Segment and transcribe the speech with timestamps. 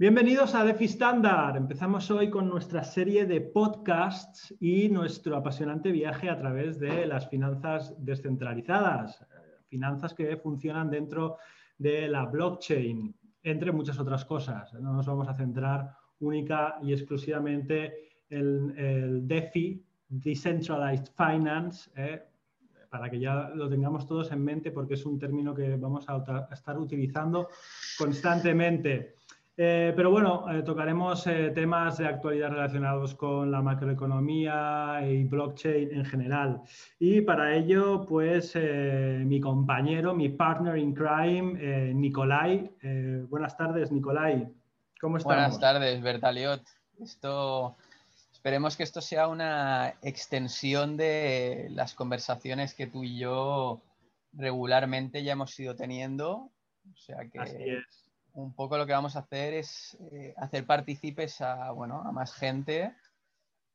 [0.00, 1.58] Bienvenidos a DeFi Standard.
[1.58, 7.28] Empezamos hoy con nuestra serie de podcasts y nuestro apasionante viaje a través de las
[7.28, 9.22] finanzas descentralizadas,
[9.68, 11.36] finanzas que funcionan dentro
[11.76, 14.72] de la blockchain, entre muchas otras cosas.
[14.72, 22.22] No nos vamos a centrar única y exclusivamente en el DeFi, Decentralized Finance, eh,
[22.88, 26.48] para que ya lo tengamos todos en mente porque es un término que vamos a
[26.54, 27.50] estar utilizando
[27.98, 29.16] constantemente.
[29.62, 35.96] Eh, pero bueno, eh, tocaremos eh, temas de actualidad relacionados con la macroeconomía y blockchain
[35.96, 36.62] en general.
[36.98, 42.70] Y para ello, pues mi compañero, mi partner in crime, Nicolai.
[43.28, 44.50] buenas tardes, Nicolai.
[44.98, 45.26] ¿Cómo estás?
[45.26, 46.62] Buenas tardes, Bertaliot.
[46.98, 47.76] Esto,
[48.32, 53.82] esperemos que esto sea una extensión de las conversaciones que tú y yo
[54.32, 56.48] regularmente ya hemos ido teniendo.
[56.90, 57.99] O sea que Así es
[58.34, 62.34] un poco lo que vamos a hacer es eh, hacer partícipes a, bueno, a más
[62.34, 62.94] gente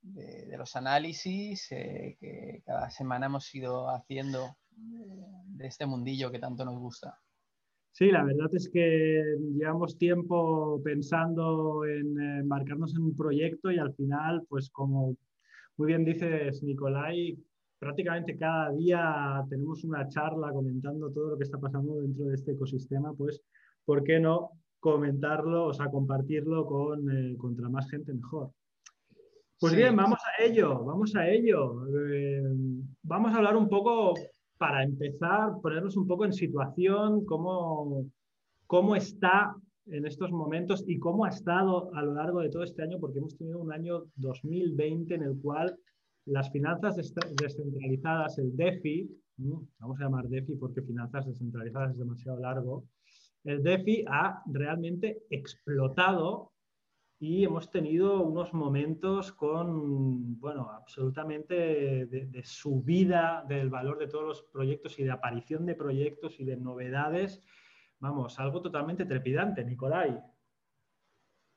[0.01, 6.65] de, los análisis eh, que cada semana hemos ido haciendo de, este mundillo que tanto
[6.65, 7.19] nos gusta.
[7.91, 9.23] Sí, la verdad es que
[9.57, 15.15] llevamos tiempo pensando en embarcarnos en un proyecto y al final, pues como
[15.77, 17.37] muy bien dices, Nicolai,
[17.79, 22.51] prácticamente cada día tenemos una charla comentando todo lo que está pasando dentro de este
[22.51, 23.41] ecosistema, pues
[23.85, 28.51] ¿por qué no comentarlo, o sea, compartirlo con eh, contra más gente mejor?
[29.59, 31.87] Pues bien, vamos a ello, vamos a ello.
[31.87, 32.43] Eh,
[33.03, 34.13] vamos a hablar un poco,
[34.57, 38.05] para empezar, ponernos un poco en situación, cómo,
[38.67, 39.55] cómo está
[39.87, 43.19] en estos momentos y cómo ha estado a lo largo de todo este año, porque
[43.19, 45.77] hemos tenido un año 2020 en el cual
[46.25, 49.09] las finanzas descentralizadas, el DeFi,
[49.79, 52.83] vamos a llamar DeFi porque finanzas descentralizadas es demasiado largo,
[53.45, 56.51] el DeFi ha realmente explotado
[57.19, 64.41] y hemos tenido unos momentos con, bueno, absolutamente de, subida del valor de todos los
[64.43, 67.41] proyectos y de aparición de proyectos y de novedades.
[67.99, 70.21] Vamos, algo totalmente trepidante, Nicolai.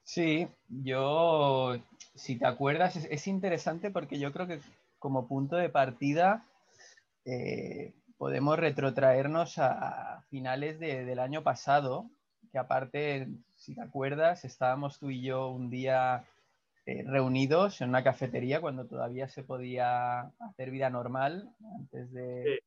[0.05, 1.77] Sí, yo,
[2.15, 4.61] si te acuerdas, es, interesante porque yo creo que
[4.99, 6.45] como punto de partida
[7.25, 12.11] eh, podemos retrotraernos a finales del año pasado,
[12.51, 16.25] que aparte, si te acuerdas, estábamos tú y yo un día
[16.85, 22.61] eh, reunidos en una cafetería cuando todavía se podía hacer vida normal, antes de,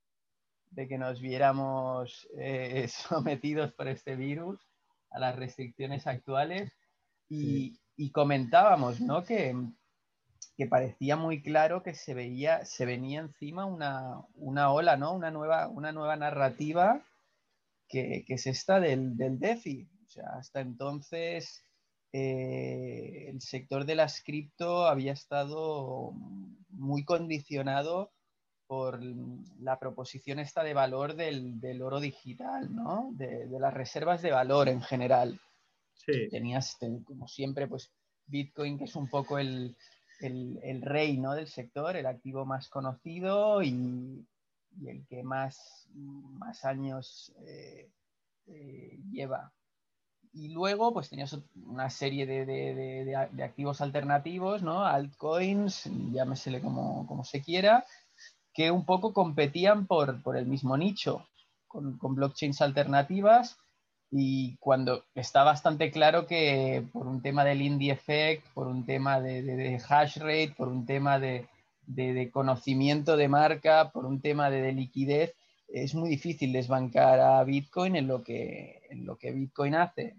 [0.76, 4.60] que nos viéramos eh, sometidos por este virus
[5.10, 6.72] a las restricciones actuales.
[7.30, 9.24] Y, y comentábamos ¿no?
[9.24, 9.56] que,
[10.62, 15.12] que parecía muy claro que se veía, se venía encima una, ola, ¿no?
[15.12, 17.04] Una nueva, una nueva narrativa
[17.90, 19.90] que, es esta del, del, DeFi.
[20.06, 21.66] O sea, hasta entonces
[22.14, 26.12] eh, el sector de las cripto había estado
[26.70, 28.12] muy condicionado
[28.68, 29.02] por
[29.62, 33.10] la proposición esta de valor del, oro digital, ¿no?
[33.14, 35.42] De, las reservas de valor en general.
[35.96, 36.30] Sí.
[36.30, 37.92] Tenías, como siempre, pues
[38.28, 39.76] Bitcoin, que es un poco el,
[40.22, 41.34] el, rey ¿no?
[41.34, 44.26] del sector, el activo más conocido y,
[44.86, 47.90] el que más, más años eh,
[48.48, 49.54] eh, lleva.
[50.34, 54.86] Y luego, pues tenías una serie de, activos alternativos, ¿no?
[54.86, 57.86] Altcoins, llámesele como, como, se quiera,
[58.54, 61.28] que un poco competían por, por el mismo nicho,
[61.68, 63.58] con, con blockchains alternativas
[64.12, 69.22] y cuando está bastante claro que por un tema del indie effect, por un tema
[69.22, 71.48] de, hash rate, por un tema de,
[72.34, 75.34] conocimiento de marca, por un tema de, liquidez,
[75.70, 80.18] es muy difícil desbancar a Bitcoin en lo que, en lo que Bitcoin hace.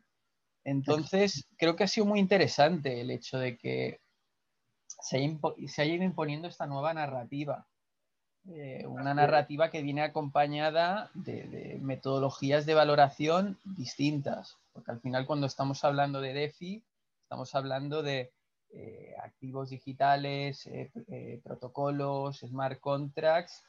[0.65, 4.01] Entonces, creo que ha sido muy interesante el hecho de que
[5.03, 7.67] se haya, ido imponiendo esta nueva narrativa.
[8.51, 15.47] Eh, una narrativa que viene acompañada de, metodologías de valoración distintas, porque al final cuando
[15.47, 16.83] estamos hablando de DeFi,
[17.23, 18.33] estamos hablando de
[18.71, 23.63] eh, activos digitales, eh, protocolos, smart contracts,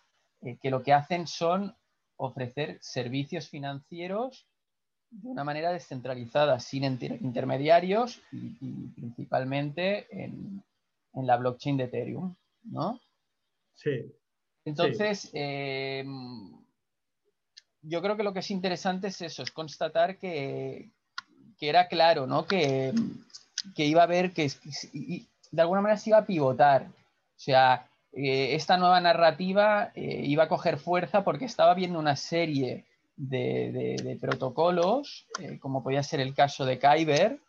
[0.60, 1.74] que lo que hacen son
[2.18, 4.48] ofrecer servicios financieros
[5.10, 10.62] de una manera descentralizada, sin intermediarios y, principalmente en,
[11.14, 13.00] en, la blockchain de Ethereum, ¿no?
[13.74, 14.12] Sí,
[14.66, 16.06] entonces, eh,
[17.82, 20.90] yo creo que lo que es interesante es eso, es constatar que,
[21.60, 22.46] era claro, ¿no?
[22.46, 22.94] Que,
[23.78, 24.52] iba a haber, que
[25.52, 26.84] de alguna manera se iba a pivotar.
[26.84, 32.16] O sea, eh, esta nueva narrativa eh, iba a coger fuerza porque estaba viendo una
[32.16, 32.86] serie
[33.16, 35.28] de, protocolos,
[35.60, 37.40] como podía ser el caso de Kyber,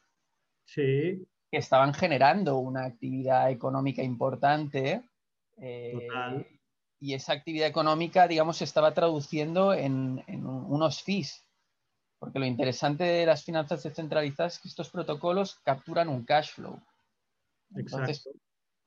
[0.65, 1.27] Sí.
[1.51, 5.03] Que estaban generando una actividad económica importante.
[5.59, 6.09] Eh,
[7.05, 11.45] y esa actividad económica, digamos, se estaba traduciendo en, unos fees.
[12.19, 16.81] Porque lo interesante de las finanzas descentralizadas es que estos protocolos capturan un cash flow.
[17.75, 18.27] Entonces,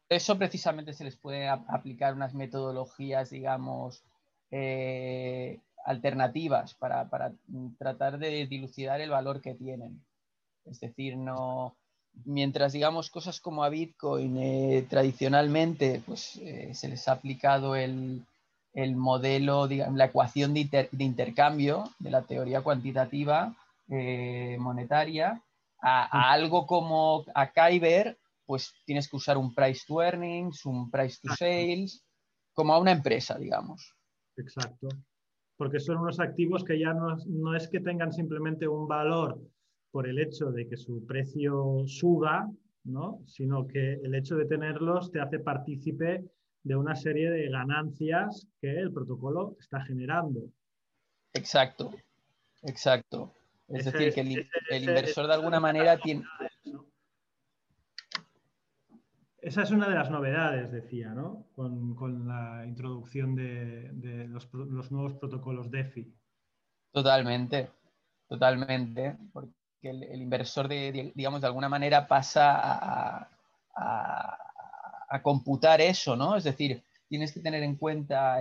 [0.09, 4.03] eso precisamente se les puede aplicar unas metodologías, digamos,
[4.49, 7.07] eh, alternativas para,
[7.77, 10.03] tratar de dilucidar el valor que tienen.
[10.65, 11.77] Es decir, no,
[12.25, 18.25] mientras digamos cosas como a Bitcoin eh, tradicionalmente pues, eh, se les ha aplicado el,
[18.95, 23.55] modelo, digamos, la ecuación de, intercambio de la teoría cuantitativa
[23.89, 25.41] eh, monetaria,
[25.81, 31.17] a, algo como a Kyber, pues tienes que usar un price to earnings, un price
[31.23, 32.03] to sales,
[32.53, 33.95] como a una empresa, digamos.
[34.35, 34.89] Exacto.
[35.57, 39.41] Porque son unos activos que ya no, no es que tengan simplemente un valor
[39.91, 42.49] por el hecho de que su precio suba,
[42.83, 43.21] ¿no?
[43.25, 46.23] sino que el hecho de tenerlos te hace partícipe
[46.63, 50.41] de una serie de ganancias que el protocolo está generando.
[51.33, 51.93] Exacto,
[52.63, 53.33] exacto.
[53.67, 56.23] Es decir, que el, inversor de alguna manera tiene...
[59.39, 61.47] Esa es una de las novedades, decía, ¿no?
[61.55, 66.13] Con, la introducción de, los, los, nuevos protocolos DeFi.
[66.91, 67.69] Totalmente,
[68.27, 69.17] totalmente
[69.89, 73.29] el, inversor, de, digamos, de alguna manera pasa
[73.75, 74.37] a,
[75.23, 76.35] computar eso, ¿no?
[76.35, 78.37] Es decir, tienes que tener en cuenta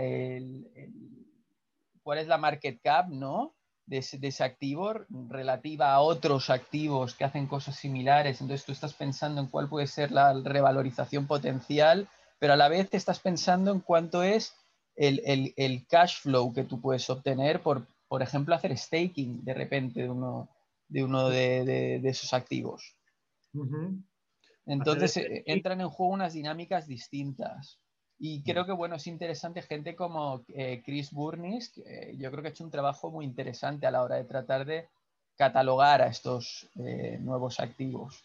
[2.03, 3.55] cuál es la market cap, ¿no?
[3.87, 4.93] De ese, activo
[5.29, 8.41] relativa a otros activos que hacen cosas similares.
[8.41, 12.09] Entonces tú estás pensando en cuál puede ser la revalorización potencial,
[12.39, 14.55] pero a la vez te estás pensando en cuánto es
[14.97, 20.03] el, el cash flow que tú puedes obtener por, por ejemplo, hacer staking de repente
[20.03, 20.49] de uno,
[20.89, 22.97] de uno de, esos activos.
[24.67, 27.81] Entonces eh, entran en juego unas dinámicas distintas.
[28.19, 32.49] Y creo que bueno, es interesante gente como eh, Chris Burnis, que yo creo que
[32.49, 34.89] ha hecho un trabajo muy interesante a la hora de tratar de
[35.37, 38.25] catalogar a estos eh, nuevos activos.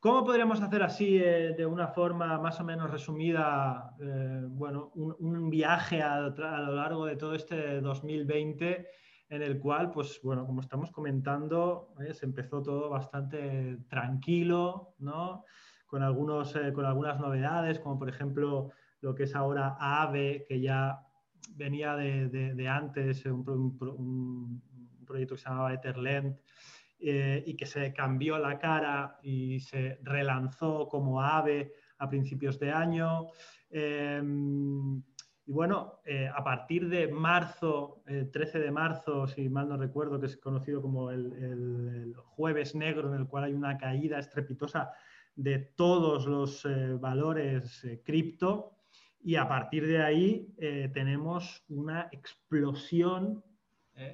[0.00, 5.50] ¿Cómo podríamos hacer así, eh, de una forma más o menos resumida, eh, bueno, un,
[5.50, 8.86] viaje a, lo largo de todo este 2020
[9.28, 15.44] en el cual, pues bueno, como estamos comentando, eh, se empezó todo bastante tranquilo, ¿no?
[15.88, 21.04] Con, algunos, con algunas novedades, como por ejemplo lo que es ahora AVE, que ya
[21.56, 23.44] venía de, antes, un,
[23.80, 24.62] un,
[25.04, 26.36] proyecto que se llamaba Etherland,
[27.00, 32.72] eh, y que se cambió la cara y se relanzó como ave a principios de
[32.72, 33.28] año.
[33.70, 35.00] Em,
[35.46, 40.18] y bueno, eh, a partir de marzo, el 13 de marzo, si mal no recuerdo,
[40.18, 44.90] que es conocido como el, jueves negro, en el cual hay una caída estrepitosa
[45.36, 48.72] de todos los eh, valores cripto.
[49.20, 50.54] Y a partir de ahí
[50.94, 53.44] tenemos una explosión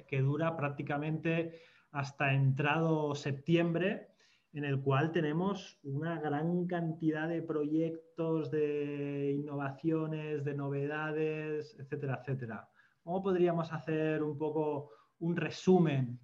[0.07, 1.61] que dura prácticamente
[1.95, 4.09] hasta entrado septiembre,
[4.51, 12.69] en el cual tenemos una gran cantidad de proyectos, de innovaciones, de novedades, etcétera, etcétera.
[13.01, 16.19] ¿Cómo podríamos hacer un poco un resumen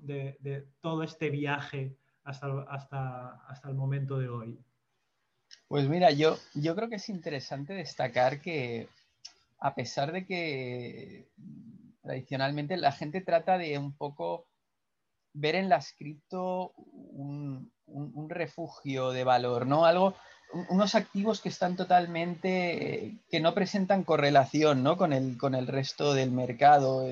[0.00, 4.58] de, todo este viaje hasta, hasta, hasta el momento de hoy?
[5.68, 8.88] Pues mira, yo, yo creo que es interesante destacar que
[9.60, 11.28] a pesar de que
[12.02, 14.46] tradicionalmente la gente trata de un poco
[15.34, 17.70] ver en las cripto un,
[18.28, 19.84] refugio de valor, ¿no?
[19.84, 20.14] Algo,
[20.70, 24.96] unos activos que están totalmente, que no presentan correlación, ¿no?
[24.96, 27.06] Con el, con el resto del mercado.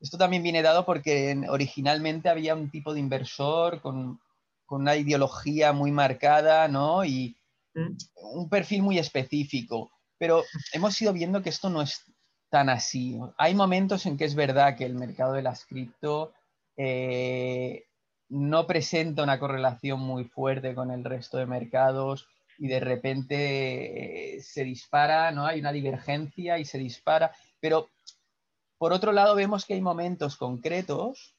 [0.00, 4.20] Esto también viene dado porque originalmente había un tipo de inversor con,
[4.68, 7.04] una ideología muy marcada, ¿no?
[7.04, 7.36] Y
[7.74, 7.96] mm.
[8.34, 9.92] un perfil muy específico.
[10.18, 10.42] Pero
[10.72, 12.02] hemos ido viendo que esto no es
[12.50, 13.18] tan así.
[13.38, 16.32] Hay momentos en que es verdad que el mercado de las cripto
[16.76, 17.86] eh,
[18.28, 22.28] no presenta una correlación muy fuerte con el resto de mercados
[22.58, 25.46] y de repente eh, se dispara, ¿no?
[25.46, 27.88] Hay una divergencia y se dispara, pero
[28.78, 31.36] por otro lado vemos que hay momentos concretos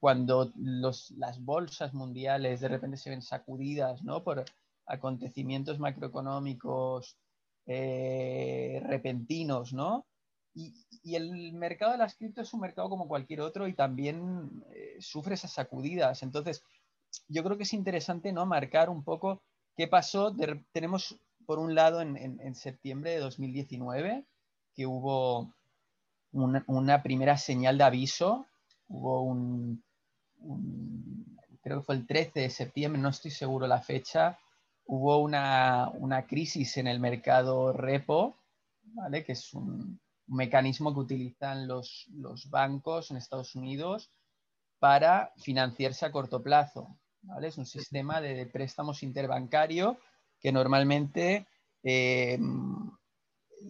[0.00, 4.24] cuando las bolsas mundiales de repente se ven sacudidas, ¿no?
[4.24, 4.44] Por
[4.86, 7.18] acontecimientos macroeconómicos
[7.66, 10.06] eh, repentinos, ¿no?
[10.54, 10.72] Y,
[11.14, 15.34] el mercado de las cripto es un mercado como cualquier otro y también eh, sufre
[15.34, 16.22] esas sacudidas.
[16.22, 16.62] Entonces,
[17.28, 18.46] yo creo que es interesante ¿no?
[18.46, 19.42] marcar un poco
[19.76, 20.34] qué pasó.
[20.72, 24.24] tenemos, por un lado, en, septiembre de 2019,
[24.74, 25.52] que hubo
[26.32, 28.46] una, primera señal de aviso,
[28.88, 29.82] hubo un,
[31.62, 34.38] creo que fue el 13 de septiembre, no estoy seguro la fecha,
[34.86, 38.36] hubo una, crisis en el mercado repo,
[38.94, 39.24] ¿vale?
[39.24, 40.00] que es un,
[40.36, 42.06] mecanismo que utilizan los,
[42.50, 44.10] bancos en Estados Unidos
[44.78, 46.98] para financiarse a corto plazo.
[47.22, 47.48] ¿vale?
[47.48, 49.98] Es un sistema de, préstamos interbancario
[50.40, 51.46] que normalmente
[51.82, 52.38] eh,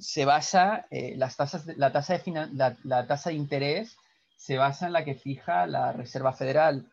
[0.00, 3.96] se basa, eh, las tasas, la, tasa de la, tasa de interés
[4.36, 6.90] se basa en la que fija la Reserva Federal.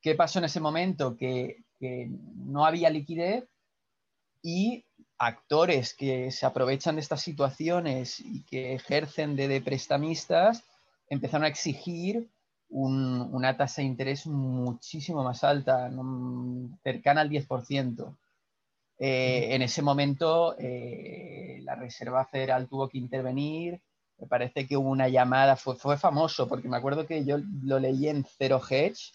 [0.00, 1.16] ¿Qué pasó en ese momento?
[1.16, 3.48] Que, no había liquidez
[4.42, 4.84] y
[5.20, 10.64] actores que se aprovechan de estas situaciones y que ejercen de, prestamistas
[11.08, 12.30] empezaron a exigir
[12.70, 15.90] una tasa de interés muchísimo más alta,
[16.82, 18.16] cercana al 10%.
[18.98, 23.80] Eh, en ese momento eh, la Reserva Federal tuvo que intervenir,
[24.18, 27.78] me parece que hubo una llamada, fue, fue famoso, porque me acuerdo que yo lo
[27.78, 29.12] leí en Zero Hedge,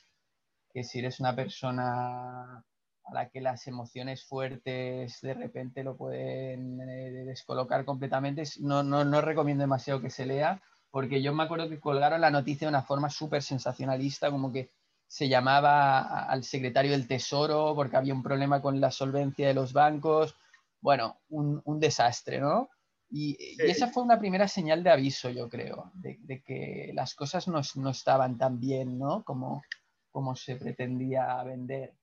[0.72, 2.64] que si eres una persona
[3.06, 9.06] a la que las emociones fuertes de repente lo pueden eh, descolocar completamente, no, no,
[9.06, 12.70] no recomiendo demasiado que se lea, porque yo me acuerdo que colgaron la noticia de
[12.70, 14.72] una forma súper sensacionalista, como que
[15.08, 19.74] se llamaba al secretario del Tesoro porque había un problema con la solvencia de los
[19.74, 20.36] bancos.
[20.82, 22.70] Bueno, un, desastre, ¿no?
[23.10, 27.60] Y, esa fue una primera señal de aviso, yo creo, de, que las cosas no,
[27.90, 29.24] estaban tan bien, ¿no?
[29.24, 29.64] Como,
[30.12, 31.94] como se pretendía vender.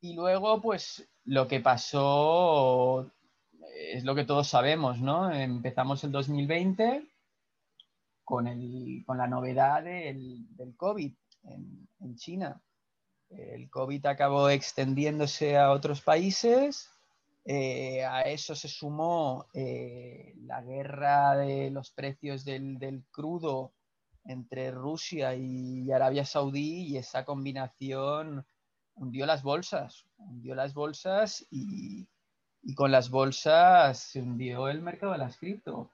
[0.00, 3.10] Y luego, pues, lo que pasó
[3.74, 5.32] es lo que todos sabemos, ¿no?
[5.32, 7.06] Empezamos el 2020
[8.24, 11.12] con, el, con la novedad del, del COVID
[11.44, 12.60] en, China.
[13.28, 16.88] El COVID acabó extendiéndose a otros países.
[17.44, 23.74] Eh, a eso se sumó eh, la guerra de los precios del, crudo
[24.24, 28.44] entre Rusia y Arabia Saudí y esa combinación
[28.96, 32.06] hundió las bolsas, hundió las bolsas y,
[32.62, 35.90] y con las bolsas se hundió el mercado de las cripto.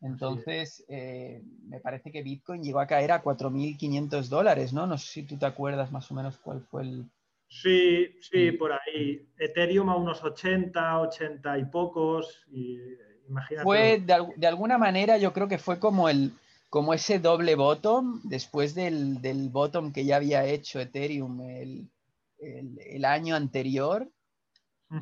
[0.00, 4.86] Entonces, eh, me parece que Bitcoin llegó a caer a 4.500 dólares, ¿no?
[4.86, 7.04] No sé si tú te acuerdas más o menos cuál fue el...
[7.48, 9.26] Sí, sí, por ahí.
[9.38, 12.44] Ethereum a unos 80, 80 y pocos.
[12.52, 12.78] Y,
[13.28, 13.64] imagínate.
[13.64, 16.32] Fue, de, alguna manera, yo creo que fue como, el,
[16.68, 21.88] como ese doble bottom, después del, del bottom que ya había hecho Ethereum el,
[22.38, 24.10] el año anterior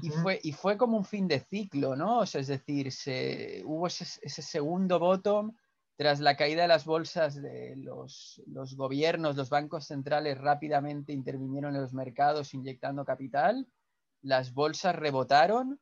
[0.02, 2.19] y, fue, y fue como un fin de ciclo, ¿no?
[2.19, 5.55] O sea, es decir, se, hubo ese, segundo bottom
[5.97, 11.75] tras la caída de las bolsas de los, los, gobiernos, los bancos centrales rápidamente intervinieron
[11.75, 13.66] en los mercados inyectando capital,
[14.23, 15.81] las bolsas rebotaron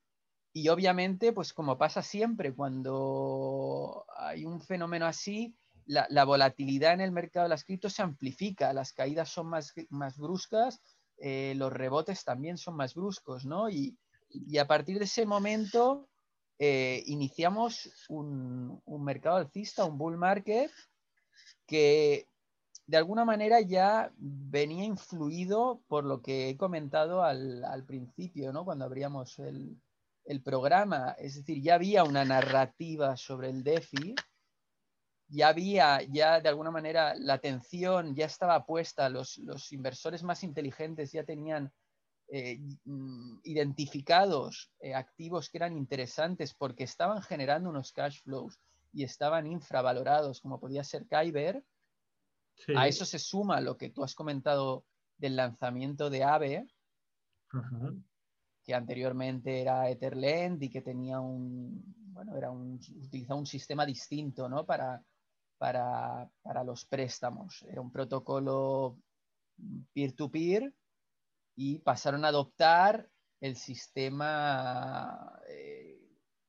[0.52, 5.56] y obviamente, pues como pasa siempre cuando hay un fenómeno así,
[5.87, 9.73] la, la volatilidad en el mercado de las criptos se amplifica, las caídas son más,
[9.88, 10.80] más bruscas
[11.18, 13.71] eh, los rebotes también son más bruscos, ¿no?
[13.71, 13.97] Y,
[14.59, 16.09] a partir de ese momento
[16.59, 20.73] eh, iniciamos un, mercado alcista, un bull market,
[21.66, 22.28] que
[22.87, 28.64] de alguna manera ya venía influido por lo que he comentado al, principio, ¿no?
[28.64, 29.80] Cuando abríamos el,
[30.25, 31.14] el programa.
[31.18, 34.16] Es decir, ya había una narrativa sobre el DeFi
[35.28, 39.38] ya había, ya de alguna manera la atención ya estaba puesta, los,
[39.73, 41.73] inversores más inteligentes ya tenían
[42.28, 48.59] eh, mm, identificados eh, activos que eran interesantes porque estaban generando unos cash flows
[48.93, 51.64] y estaban infravalorados, como podía ser Kyber.
[52.76, 54.85] A eso se suma lo que tú has comentado
[55.19, 56.66] del lanzamiento de AVE,
[58.62, 64.49] que anteriormente era Etherland y que tenía un, bueno, era un, utilizaba un sistema distinto,
[64.49, 64.64] ¿no?
[64.64, 65.02] Para,
[66.42, 67.62] para, los préstamos.
[67.62, 68.99] Era un protocolo
[69.94, 70.75] peer-to-peer
[71.56, 73.09] y pasaron a adoptar
[73.40, 75.99] el sistema eh,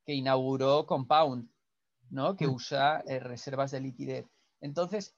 [0.05, 1.49] que inauguró Compound,
[2.09, 2.35] ¿no?
[2.35, 2.53] que mm.
[2.53, 4.27] usa eh, reservas de liquidez.
[4.59, 5.15] Entonces,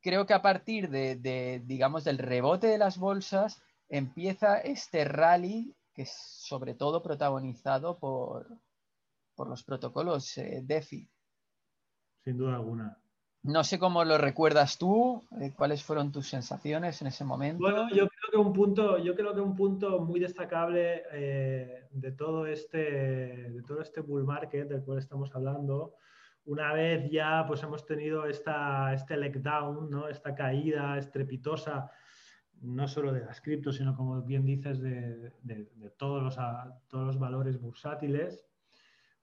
[0.00, 6.02] creo que a partir de, digamos, del rebote de las bolsas, empieza este rally que
[6.02, 8.46] es sobre todo protagonizado por,
[9.34, 11.10] por los protocolos eh, DeFi
[12.28, 12.98] sin duda alguna.
[13.42, 17.62] No sé cómo lo recuerdas tú, eh, cuáles fueron tus sensaciones en ese momento.
[17.62, 22.12] Bueno, yo creo que un punto, yo creo que un punto muy destacable eh, de
[22.12, 22.78] todo este,
[23.48, 25.94] de todo este bull market del cual estamos hablando,
[26.44, 30.08] una vez ya pues hemos tenido esta, este letdown, ¿no?
[30.08, 31.90] esta caída estrepitosa,
[32.60, 35.32] no solo de las criptos, sino como bien dices, de,
[35.96, 36.36] todos, los,
[36.88, 38.47] todos los valores bursátiles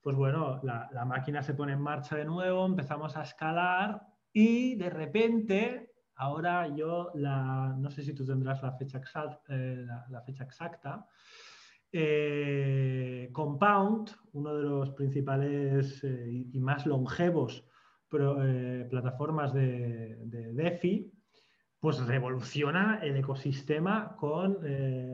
[0.05, 4.91] pues bueno, la, máquina se pone en marcha de nuevo, empezamos a escalar y de
[4.91, 9.01] repente ahora yo, no sé si tú tendrás la fecha,
[9.50, 9.88] eh,
[10.41, 11.07] exacta,
[11.91, 17.65] eh, Compound, uno de los principales eh, y más longevos
[18.07, 20.19] plataformas de,
[20.53, 21.12] DeFi,
[21.79, 24.59] pues revoluciona el ecosistema con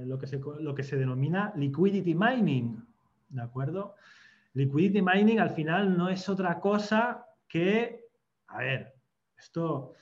[0.05, 2.85] lo, que se, lo que se denomina liquidity mining,
[3.29, 3.95] ¿de acuerdo?
[4.53, 8.05] Liquidity mining al final no es otra cosa que,
[8.47, 8.93] a ver,
[9.37, 9.93] esto,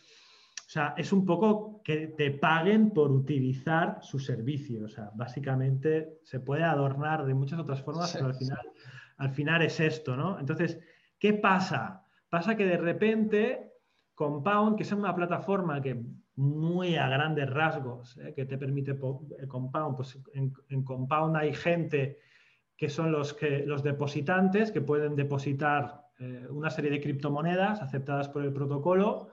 [0.70, 4.86] o sea, es un poco que te paguen por utilizar su servicio.
[4.86, 8.72] O sea, básicamente se puede adornar de muchas otras formas, pero al final,
[9.18, 10.40] al final es esto, ¿no?
[10.40, 10.80] Entonces,
[11.18, 12.06] ¿qué pasa?
[12.30, 13.74] Pasa que de repente
[14.14, 16.04] Compound, que es una plataforma que
[16.36, 18.34] muy a grandes rasgos, ¿eh?
[18.36, 22.20] que te permite el Compound, pues en, en Compound hay gente
[22.80, 28.30] que son los, que, los depositantes que pueden depositar eh, una serie de criptomonedas aceptadas
[28.30, 29.32] por el protocolo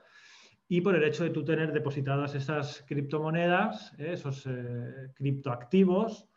[0.66, 6.28] y por el hecho de tú tener depositadas esas criptomonedas, eh, esos eh, criptoactivos,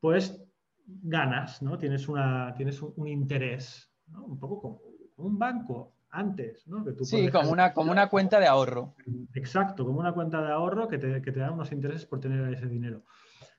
[0.00, 0.38] pues
[0.84, 1.78] ganas, ¿no?
[1.78, 4.80] Tienes, una, tienes un, interés, un poco como,
[5.16, 6.84] un banco antes, ¿no?
[7.04, 8.96] sí, como una, como una cuenta de ahorro.
[9.32, 12.52] Exacto, como una cuenta de ahorro que te, que te da unos intereses por tener
[12.52, 13.04] ese dinero.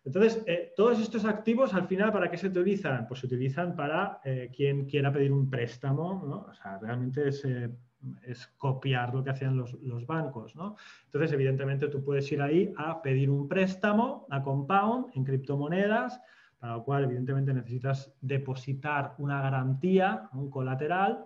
[0.03, 3.07] Entonces, eh, todos estos activos, al final, ¿para qué se utilizan?
[3.07, 6.47] Pues se utilizan para eh, quien quiera pedir un préstamo, ¿no?
[6.49, 7.69] O sea, realmente es, eh,
[8.57, 10.75] copiar lo que hacían los, bancos, ¿no?
[11.05, 16.19] Entonces, evidentemente, tú puedes ir ahí a pedir un préstamo a Compound en criptomonedas,
[16.57, 21.25] para lo cual, evidentemente, necesitas depositar una garantía, un colateral,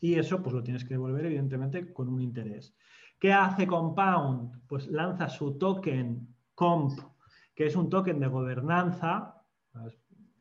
[0.00, 2.76] y eso, pues lo tienes que devolver, evidentemente, con un interés.
[3.18, 4.62] ¿Qué hace Compound?
[4.68, 7.00] Pues lanza su token COMP
[7.56, 9.42] que es un token de gobernanza,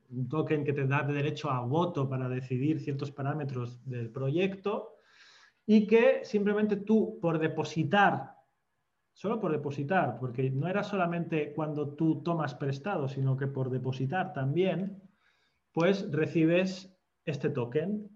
[0.10, 4.98] un token que te da derecho a voto para decidir ciertos parámetros del proyecto
[5.66, 8.36] y que simplemente tú por depositar,
[9.14, 14.34] solo por depositar, porque no era solamente cuando tú tomas prestado, sino que por depositar
[14.34, 15.02] también,
[15.72, 18.10] pues recibes este token,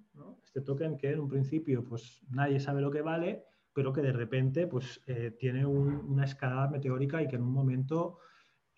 [0.44, 4.12] este token que en un principio pues nadie sabe lo que vale, pero que de
[4.12, 8.20] repente pues eh, tiene una escala meteórica y que en un momento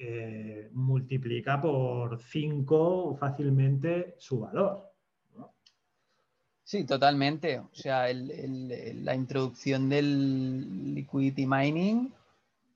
[0.03, 4.91] eh, multiplica por 5 fácilmente su valor.
[6.63, 7.59] Sí, totalmente.
[7.59, 12.11] O sea, la introducción del liquidity mining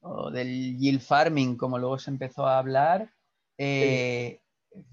[0.01, 3.09] o del yield farming, como luego se empezó a hablar,
[3.57, 4.41] eh,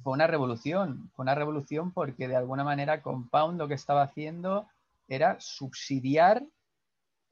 [0.03, 1.11] fue una revolución.
[1.15, 4.69] Fue una revolución porque de alguna manera Compound lo que estaba haciendo
[5.07, 6.43] era subsidiar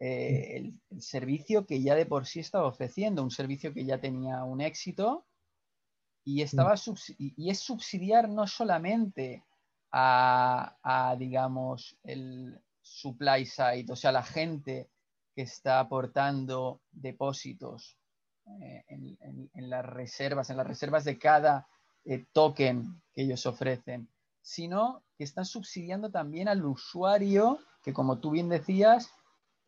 [0.03, 0.57] eh,
[0.91, 4.63] el, servicio que ya de por sí estaba ofreciendo, un servicio que ya tenía un
[4.63, 5.27] éxito
[6.25, 6.75] y, estaba
[7.19, 9.45] y es subsidiar no solamente
[9.93, 14.89] a, digamos, el supply side, o sea, la gente
[15.35, 17.99] que está aportando depósitos
[18.63, 21.69] eh, en, las reservas, en las reservas de cada
[22.07, 24.09] eh, token que ellos ofrecen,
[24.41, 29.11] sino que están subsidiando también al usuario que, como tú bien decías,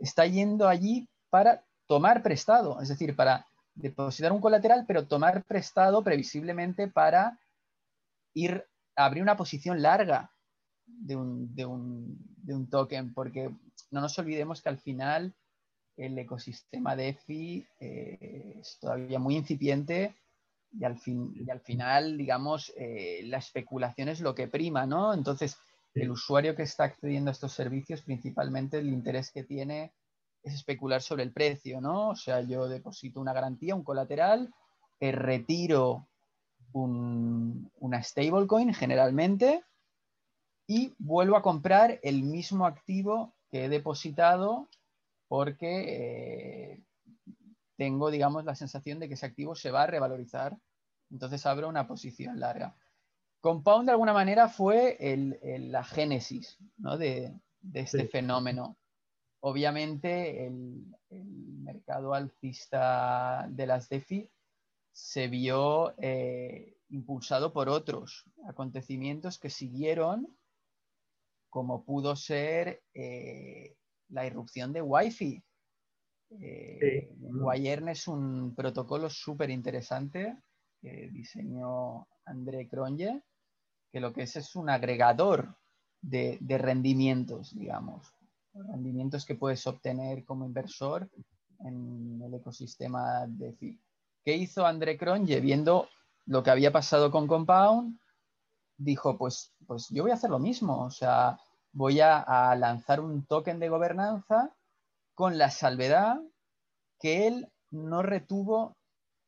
[0.02, 6.02] está yendo allí para tomar prestado, es decir, para depositar un colateral, pero tomar prestado
[6.02, 7.38] previsiblemente para
[8.34, 10.30] ir abrir una posición larga
[10.86, 13.50] de un, token, porque
[13.90, 15.32] no nos olvidemos que al final
[15.96, 20.14] el ecosistema de EFI eh, es todavía muy incipiente
[20.72, 25.12] y al, fin, y al final, digamos, eh, la especulación es lo que prima, ¿no?
[25.12, 25.58] Entonces,
[25.94, 29.92] el usuario que está accediendo a estos servicios, principalmente el interés que tiene
[30.42, 32.10] es especular sobre el precio, ¿no?
[32.10, 34.52] O sea, yo deposito una garantía, un colateral,
[35.00, 36.08] eh, retiro
[36.74, 39.62] una stablecoin generalmente
[40.66, 44.70] y vuelvo a comprar el mismo activo que he depositado
[45.28, 46.82] porque eh,
[47.76, 50.56] tengo, digamos, la sensación de que ese activo se va a revalorizar.
[51.10, 52.74] Entonces abro una posición larga.
[53.42, 54.96] Compound de alguna manera fue
[55.58, 57.34] la génesis de,
[57.74, 58.78] este fenómeno.
[59.40, 64.30] Obviamente el, mercado alcista de las DeFi
[64.92, 70.36] se vio eh, impulsado por otros acontecimientos que siguieron,
[71.50, 73.76] como pudo ser eh,
[74.08, 75.42] la irrupción de Wi-Fi.
[76.40, 77.10] Eh,
[77.88, 80.36] es un protocolo súper interesante
[80.80, 83.22] que diseñó André Cronje,
[83.92, 85.54] que lo que es es un agregador
[86.00, 88.12] de, rendimientos, digamos,
[88.54, 91.08] rendimientos que puedes obtener como inversor
[91.60, 93.80] en el ecosistema de FI.
[94.24, 95.40] ¿Qué hizo André Cronje?
[95.40, 95.88] Viendo
[96.26, 97.98] lo que había pasado con Compound,
[98.76, 101.38] dijo, pues, pues yo voy a hacer lo mismo, o sea,
[101.72, 104.54] voy a, lanzar un token de gobernanza
[105.14, 106.20] con la salvedad
[106.98, 108.76] que él no retuvo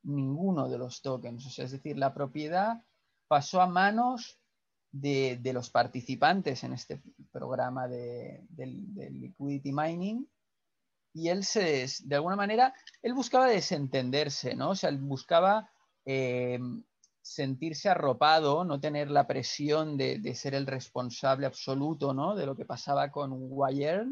[0.02, 1.46] ninguno de los tokens.
[1.46, 2.84] O sea, es decir, la propiedad
[3.28, 4.38] pasó a manos
[4.94, 7.02] de, los participantes en este
[7.32, 10.26] programa de, liquidity mining
[11.12, 14.70] y él se, de alguna manera, él buscaba desentenderse, ¿no?
[14.70, 15.70] O sea, él buscaba
[16.04, 16.58] eh,
[17.22, 22.34] sentirse arropado, no tener la presión de, ser el responsable absoluto, ¿no?
[22.34, 24.06] De lo que pasaba con Wire.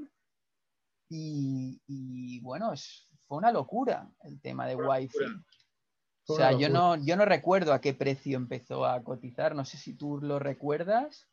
[1.09, 2.73] Y, bueno,
[3.27, 5.19] fue una locura el tema de Wi-Fi.
[6.27, 9.77] O sea, yo no, yo no recuerdo a qué precio empezó a cotizar, no sé
[9.77, 11.29] si tú lo recuerdas.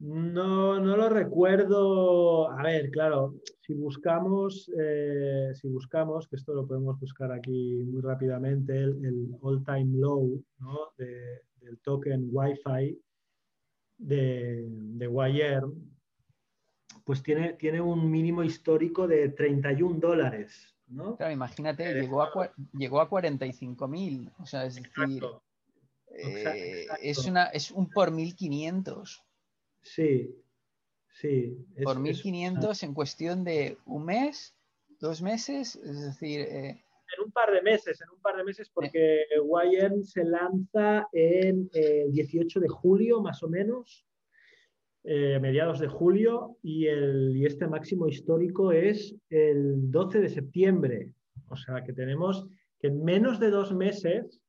[0.00, 2.50] No, no lo recuerdo.
[2.50, 8.00] A ver, claro, si buscamos, eh, si buscamos, que esto lo podemos buscar aquí muy
[8.00, 10.42] rápidamente, el, all-time low
[10.98, 13.00] del token Wi-Fi
[13.98, 15.62] de, de Wire,
[17.04, 20.71] pues tiene, tiene un mínimo histórico de 31 dólares.
[21.16, 24.30] Claro, imagínate, eh, llegó, a, llegó a 45 mil.
[24.38, 25.24] O sea, es decir,
[26.10, 29.22] eh, es, una, es un por 1500.
[29.82, 30.36] Sí,
[31.08, 31.66] sí.
[31.82, 34.54] por 1500 en cuestión de un mes,
[35.00, 36.40] dos meses, es decir.
[36.40, 36.84] Eh,
[37.16, 41.68] en un par de meses, en un par de meses, porque Wire se lanza en
[41.74, 44.06] el 18 de julio, más o menos.
[45.04, 51.10] Eh, mediados de julio y, el, y este máximo histórico es el 12 de septiembre.
[51.48, 52.46] O sea que tenemos
[52.78, 54.40] que en menos de dos meses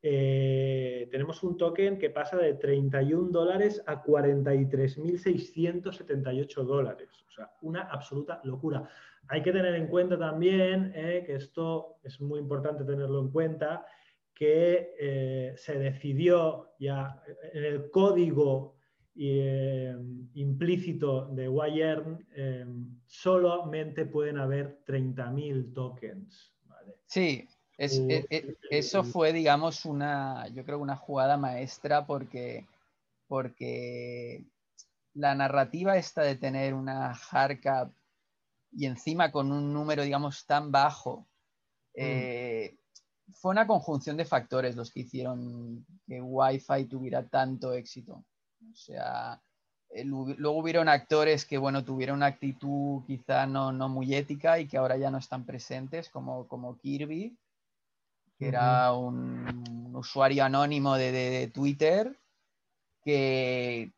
[0.00, 7.10] eh, tenemos un token que pasa de 31 dólares a 43.678 dólares.
[7.28, 8.88] O sea, una absoluta locura.
[9.28, 13.84] Hay que tener en cuenta también eh, que esto es muy importante tenerlo en cuenta,
[14.34, 17.22] que se decidió ya
[17.54, 18.75] en el código
[19.18, 19.96] eh,
[20.34, 22.66] implícito de Wire, eh,
[23.06, 26.52] solamente pueden haber 30.000 tokens.
[27.06, 27.48] Sí,
[27.78, 32.66] eh, eso fue, digamos, una, yo creo, una jugada maestra porque,
[33.26, 34.44] porque
[35.14, 37.90] la narrativa esta de tener una hardcap
[38.72, 41.26] y encima con un número, digamos, tan bajo,
[41.96, 42.76] mm.
[43.32, 48.22] fue una conjunción de factores los que hicieron que Wi-Fi tuviera tanto éxito.
[48.70, 49.40] O sea,
[50.04, 54.96] luego hubieron actores que, bueno, tuvieron una actitud quizá no, muy ética y que ahora
[54.96, 57.36] ya no están presentes, como, como Kirby,
[58.38, 62.18] que era un, usuario anónimo de, Twitter,
[63.02, 63.92] que,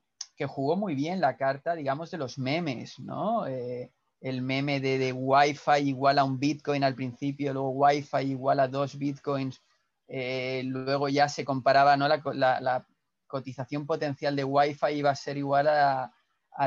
[0.46, 3.46] jugó muy bien la carta, digamos, de los memes, ¿no?
[3.46, 8.60] Eh, el meme de, de Wi-Fi igual a un Bitcoin al principio, luego Wi-Fi igual
[8.60, 9.60] a dos Bitcoins,
[10.08, 12.08] eh, luego ya se comparaba ¿no?
[12.08, 12.86] la,
[13.28, 16.12] cotización potencial de Wi-Fi iba a ser igual a,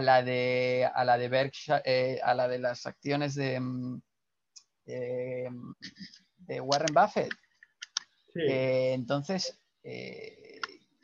[0.01, 4.01] la de a la de Berkshire, eh, a la de las acciones de, mm,
[4.85, 7.33] de, Warren Buffett.
[8.35, 10.61] Eh, entonces, eh,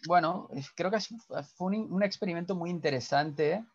[0.07, 0.99] bueno, creo que
[1.57, 3.65] fue un, experimento muy interesante.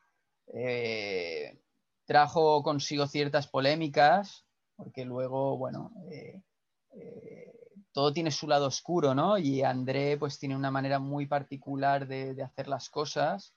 [2.05, 5.92] trajo consigo ciertas polémicas, porque luego, bueno,
[7.92, 9.38] todo tiene su lado oscuro, ¿no?
[9.38, 13.55] Y André pues tiene una manera muy particular de, hacer las cosas.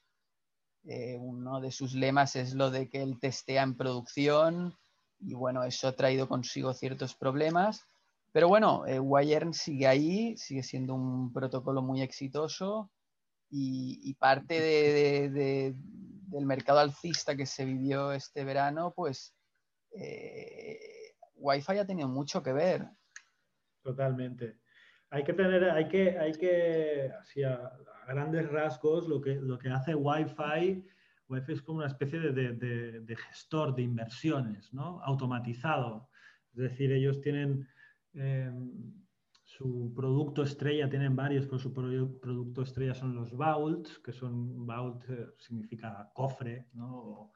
[0.83, 4.77] Eh, uno de sus lemas es lo de que él testea en producción
[5.19, 7.85] y bueno, eso ha traído consigo ciertos problemas.
[8.31, 8.99] Pero bueno, eh,
[9.53, 12.91] sigue ahí, sigue siendo un protocolo muy exitoso
[13.49, 14.59] y, parte
[15.29, 19.33] del mercado alcista que se vivió este verano, pues
[19.91, 22.89] eh, Wi-Fi ha tenido mucho que ver.
[23.85, 24.57] Totalmente.
[25.11, 27.71] Hay que tener, hay que, hay que, así a,
[28.07, 30.83] grandes rasgos, lo que, lo que hace Wi-Fi,
[31.29, 34.99] Wi-Fi es como una especie de, gestor de inversiones, ¿no?
[35.03, 36.09] Automatizado.
[36.53, 37.67] Es decir, ellos tienen
[38.13, 38.71] em,
[39.43, 45.07] su producto estrella, tienen varios, pero su producto estrella son los vaults, que son vault
[45.09, 47.31] eh, significa cofre, ¿no?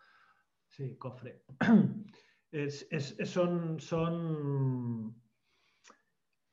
[0.67, 1.43] sí, cofre.
[3.23, 5.15] son, son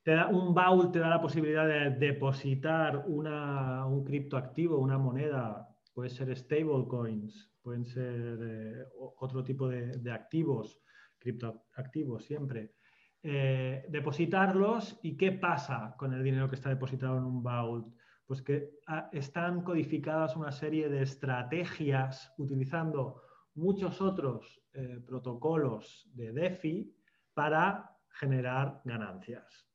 [0.07, 7.51] un vault te da la posibilidad de depositar un criptoactivo, una moneda, puede ser stablecoins,
[7.61, 10.81] pueden ser eh, otro tipo de, activos,
[11.19, 12.75] criptoactivos siempre.
[13.23, 17.93] Eh, depositarlos y qué pasa con el dinero que está depositado en un vault.
[18.27, 23.23] Pues que ah, están codificadas una serie de estrategias utilizando
[23.55, 26.95] muchos otros eh, protocolos de DeFi
[27.35, 29.66] para generar ganancias.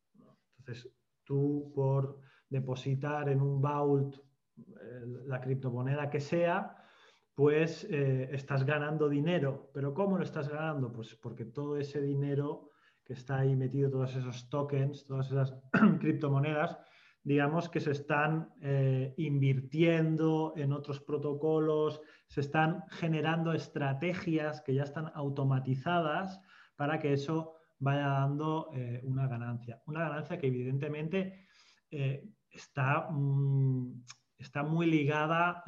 [1.24, 4.16] Tú por depositar en un vault
[4.58, 6.76] eh, la criptomoneda que sea,
[7.36, 9.72] pues eh, estás ganando dinero.
[9.74, 10.92] ¿Pero cómo lo estás ganando?
[10.92, 12.70] Pues porque todo ese dinero
[13.04, 15.56] que está ahí metido todos esos tokens, todas esas
[16.00, 16.78] criptomonedas,
[17.24, 24.84] digamos que se están eh, invirtiendo en otros protocolos, se están generando estrategias que ya
[24.84, 26.42] están automatizadas
[26.76, 29.82] para que eso vaya dando eh, una ganancia.
[29.88, 31.48] Una ganancia que evidentemente
[31.90, 34.04] eh, está, mm,
[34.38, 35.64] está, muy ligada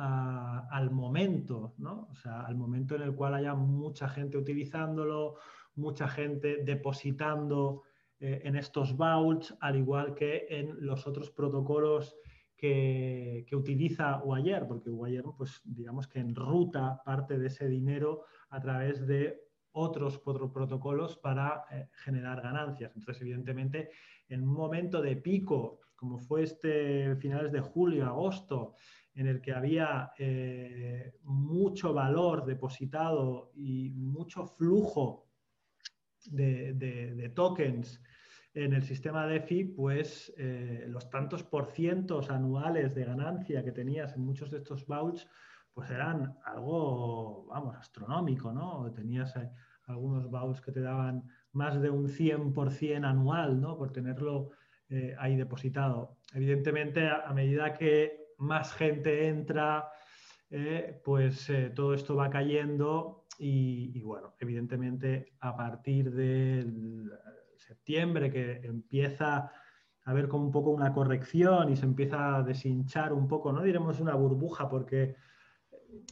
[0.70, 2.08] al momento, ¿no?
[2.12, 5.36] O sea, al momento en el cual haya mucha gente utilizándolo,
[5.76, 7.84] mucha gente depositando
[8.20, 12.16] eh, en estos vaults, al igual que en los otros protocolos
[12.56, 19.06] que, utiliza Wire, porque Wire, pues digamos que enruta parte de ese dinero a través
[19.06, 19.43] de
[19.74, 22.96] otros protocolos para eh, generar ganancias.
[22.96, 23.92] Entonces, evidentemente,
[24.30, 28.76] en un momento de pico, como fue este finales de julio, agosto,
[29.16, 35.28] en el que había eh, mucho valor depositado y mucho flujo
[36.26, 38.02] de tokens
[38.54, 44.16] en el sistema DeFi, pues eh, los tantos por cientos anuales de ganancia que tenías
[44.16, 45.28] en muchos de estos vaults,
[45.74, 48.92] pues eran algo, vamos, astronómico, ¿no?
[48.94, 49.50] Tenías eh,
[49.88, 53.78] algunos vaults que te daban más de un 100% anual, ¿no?
[53.78, 54.52] Por tenerlo
[54.90, 56.18] eh, ahí depositado.
[56.34, 59.90] Evidentemente, a, medida que más gente entra,
[61.04, 67.10] pues todo esto va cayendo y, bueno, evidentemente a partir del
[67.58, 69.52] septiembre, que empieza a
[70.06, 74.00] haber como un poco una corrección y se empieza a deshinchar un poco, no diremos
[74.00, 75.16] una burbuja, porque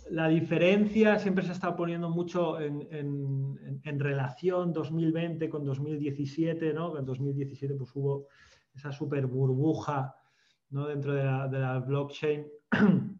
[0.09, 6.97] la diferencia siempre se está poniendo mucho en, relación 2020 con 2017, ¿no?
[6.97, 8.27] En 2017 pues hubo
[8.73, 10.15] esa super burbuja
[10.69, 10.87] ¿no?
[10.87, 12.45] dentro de la, blockchain.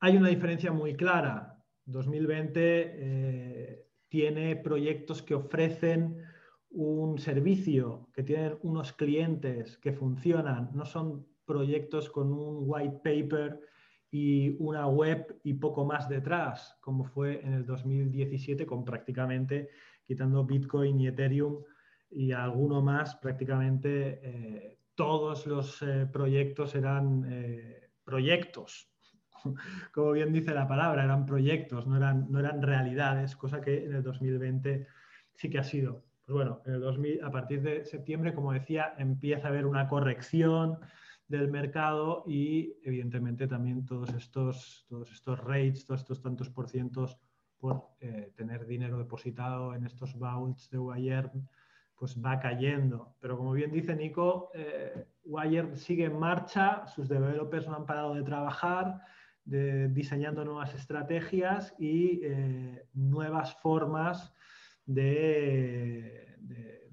[0.00, 1.58] Hay una diferencia muy clara.
[1.84, 6.22] 2020 eh, tiene proyectos que ofrecen
[6.70, 13.60] un servicio, que tienen unos clientes que funcionan, no son proyectos con un white paper
[14.10, 19.70] y una web y poco más detrás, como fue en el 2017 con prácticamente,
[20.04, 21.62] quitando Bitcoin y Ethereum
[22.10, 28.90] y alguno más, prácticamente eh, todos los eh, proyectos eran eh, proyectos.
[29.92, 33.94] Como bien dice la palabra, eran proyectos, no eran, no eran realidades, cosa que en
[33.94, 34.88] el 2020
[35.34, 36.04] sí que ha sido.
[36.26, 39.88] Pues bueno, en el 2000, a partir de septiembre, como decía, empieza a haber una
[39.88, 40.78] corrección
[41.30, 47.18] del mercado y evidentemente también todos estos, todos estos rates, todos estos tantos por cientos
[47.56, 51.30] por eh, tener dinero depositado en estos vaults de Wire,
[51.94, 53.14] pues va cayendo.
[53.20, 58.14] Pero como bien dice Nico, eh, Wire sigue en marcha, sus developers no han parado
[58.14, 59.00] de trabajar,
[59.44, 64.32] diseñando nuevas estrategias y eh, nuevas formas
[64.86, 66.36] de,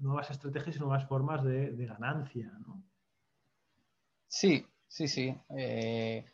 [0.00, 2.52] nuevas estrategias y nuevas formas de, ganancia.
[2.66, 2.87] ¿no?
[4.28, 5.34] Sí, sí, sí.
[5.56, 6.24] Eh,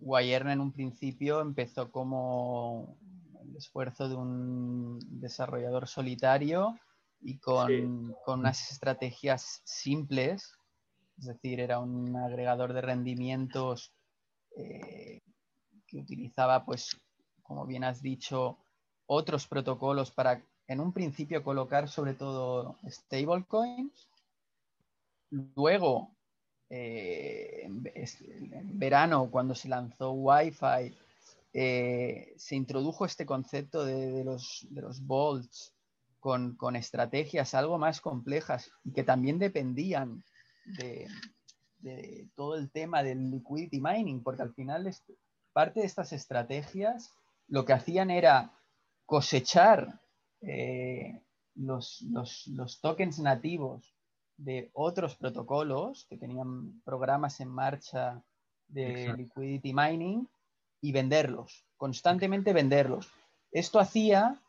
[0.00, 2.96] en un principio empezó como
[3.42, 6.78] el esfuerzo de un desarrollador solitario
[7.20, 10.56] y con, unas estrategias simples,
[11.18, 13.92] es decir, era un agregador de rendimientos
[14.56, 15.20] eh,
[15.86, 16.98] que utilizaba, pues,
[17.42, 18.58] como bien has dicho,
[19.06, 24.08] otros protocolos para en un principio colocar sobre todo stablecoins.
[25.30, 26.16] Luego,
[26.70, 30.96] eh, en, verano, cuando se lanzó Wi-Fi,
[31.52, 35.74] eh, se introdujo este concepto de, los, de los bolts
[36.20, 40.22] con, estrategias algo más complejas y que también dependían
[40.64, 41.08] de,
[42.36, 44.88] todo el tema del liquidity mining, porque al final
[45.52, 47.10] parte de estas estrategias
[47.48, 48.52] lo que hacían era
[49.06, 50.00] cosechar
[50.42, 51.20] eh,
[51.54, 52.04] los,
[52.80, 53.92] tokens nativos
[54.40, 58.22] de otros protocolos que tenían programas en marcha
[58.68, 60.26] de liquidity mining
[60.80, 63.10] y venderlos, constantemente venderlos.
[63.52, 64.40] Esto hacía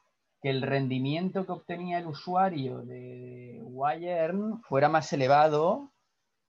[0.42, 5.92] que el rendimiento que obtenía el usuario de Wire fuera más elevado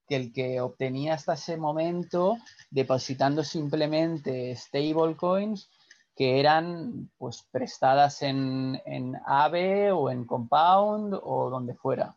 [0.07, 2.37] que el que obtenía hasta ese momento
[2.69, 5.69] depositando simplemente stablecoins
[6.15, 12.15] que eran pues prestadas en, en AVE o en Compound o donde fuera.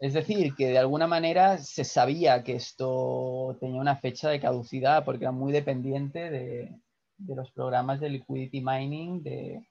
[0.00, 5.04] Es decir, que de alguna manera se sabía que esto tenía una fecha de caducidad
[5.04, 6.74] porque era muy dependiente de,
[7.28, 9.62] los programas de liquidity mining, de,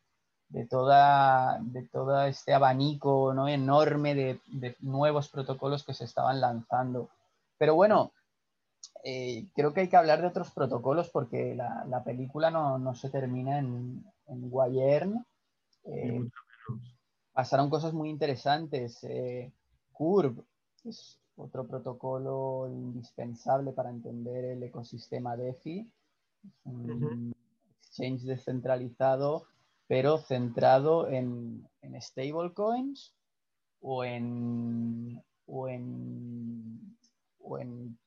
[0.69, 3.47] toda, de todo este abanico ¿no?
[3.47, 7.09] enorme de, de, nuevos protocolos que se estaban lanzando.
[7.57, 8.11] Pero bueno,
[9.03, 13.57] eh, creo que hay que hablar de otros protocolos porque la, película no, se termina
[13.57, 15.25] en, en Guayern.
[15.85, 16.21] Eh,
[17.33, 19.03] pasaron cosas muy interesantes.
[19.03, 19.51] Eh,
[19.99, 20.41] Curve
[20.85, 25.91] es otro protocolo indispensable para entender el ecosistema DeFi.
[26.45, 27.33] Es un
[27.81, 29.43] exchange descentralizado,
[29.87, 33.13] pero centrado en, en stablecoins
[33.81, 36.95] o en, o en,
[37.39, 37.97] o en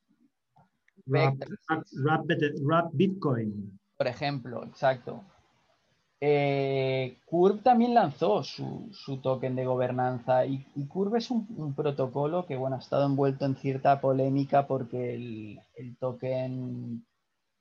[2.94, 3.78] Bitcoin.
[3.98, 5.22] Por ejemplo, exacto.
[6.24, 12.76] Eh, Curve también lanzó su, token de gobernanza y, Curve es un, protocolo que bueno,
[12.76, 17.04] ha estado envuelto en cierta polémica porque el, token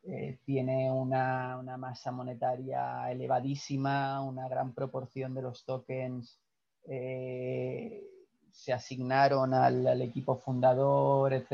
[0.03, 6.39] eh, tiene una, masa monetaria elevadísima, una gran proporción de los tokens
[6.87, 8.03] eh,
[8.51, 11.49] se asignaron al, equipo fundador, etc.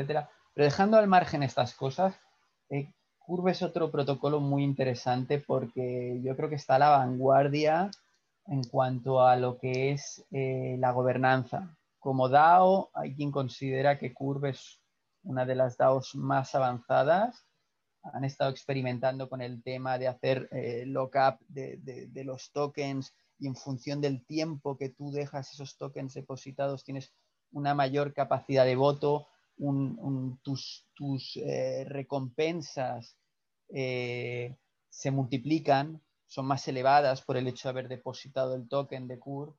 [0.52, 2.14] Pero dejando al margen estas cosas,
[3.28, 7.90] Curve es otro protocolo muy interesante porque yo creo que está a la vanguardia
[8.46, 11.76] en cuanto a lo que es eh, la gobernanza.
[11.98, 14.80] Como DAO, hay quien considera que Curve es
[15.24, 17.44] una de las DAOs más avanzadas.
[18.02, 23.56] Han estado experimentando con el tema de hacer eh, lockup de, los tokens y en
[23.56, 27.12] función del tiempo que tú dejas esos tokens depositados tienes
[27.52, 29.26] una mayor capacidad de voto,
[30.42, 33.17] tus, tus eh, recompensas
[33.70, 34.56] eh,
[34.88, 39.54] se multiplican, son más elevadas por el hecho de haber depositado el token de Curve.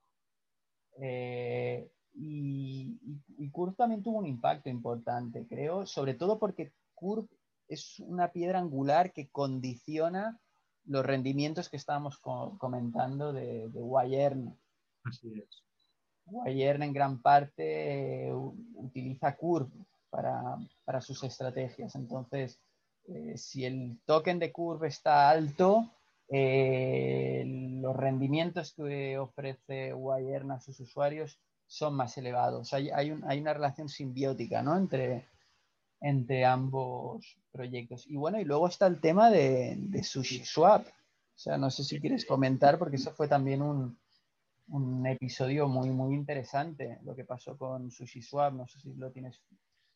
[1.01, 2.97] Eh, y,
[3.37, 7.27] y, Curve también tuvo un impacto importante, creo, sobre todo porque Curve
[7.67, 10.39] es una piedra angular que condiciona
[10.85, 14.57] los rendimientos que estábamos comentando de, de Wayern.
[15.03, 15.63] Así es.
[16.25, 19.37] Wayern en gran parte eh, utiliza
[20.09, 21.95] para, para, sus estrategias.
[21.95, 22.59] Entonces,
[23.13, 25.89] eh, si el token de curva está alto,
[26.29, 27.43] eh,
[27.81, 32.73] los rendimientos que ofrece Wayern a sus usuarios son más elevados.
[32.73, 34.77] Hay, hay, una relación simbiótica ¿no?
[34.77, 35.27] entre,
[36.01, 38.05] entre ambos proyectos.
[38.07, 40.87] Y bueno, y luego está el tema de, de SushiSwap.
[40.87, 43.97] O sea, no sé si quieres comentar, porque eso fue también un,
[44.67, 48.53] un episodio muy, muy interesante, lo que pasó con SushiSwap.
[48.53, 49.39] No sé si lo tienes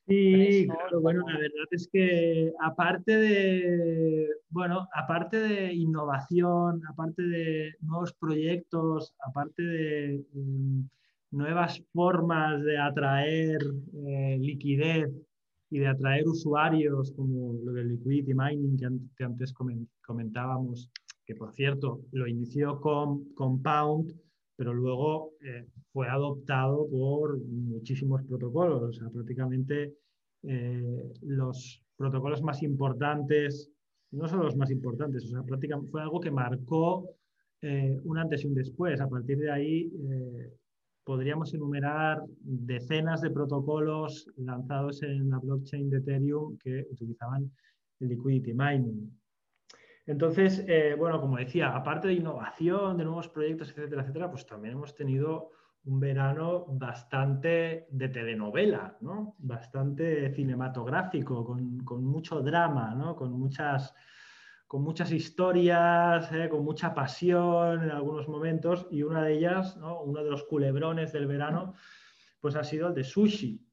[0.05, 7.75] Sí, claro, bueno, la verdad es que aparte de, bueno, aparte de innovación, aparte de
[7.79, 10.81] nuevos proyectos, aparte de mm,
[11.31, 13.59] nuevas formas de atraer
[14.05, 15.09] eh, liquidez
[15.69, 18.77] y de atraer usuarios, como lo del liquidity mining
[19.15, 19.53] que antes
[20.01, 20.91] comentábamos,
[21.25, 24.13] que por cierto lo inició con Compound,
[24.55, 28.83] pero luego eh, fue adoptado por muchísimos protocolos.
[28.83, 29.93] O sea, prácticamente
[30.43, 33.71] eh, los protocolos más importantes,
[34.11, 37.09] no son los más importantes, o sea, prácticamente fue algo que marcó
[37.61, 39.01] eh, un antes y un después.
[39.01, 39.91] A partir de ahí
[41.03, 47.51] podríamos enumerar decenas de protocolos lanzados en la blockchain de Ethereum que utilizaban
[47.99, 49.09] el liquidity mining.
[50.05, 54.73] Entonces, eh, bueno, como decía, aparte de innovación, de nuevos proyectos, etcétera, etcétera, pues también
[54.73, 55.51] hemos tenido
[55.85, 59.35] un verano bastante de telenovela, ¿no?
[59.39, 63.15] Bastante cinematográfico, con, mucho drama, ¿no?
[63.15, 63.93] Con muchas,
[64.67, 66.47] con muchas historias, ¿eh?
[66.49, 70.01] con mucha pasión en algunos momentos, y una de ellas, ¿no?
[70.01, 71.73] uno de los culebrones del verano,
[72.39, 73.65] pues ha sido el de Sushi,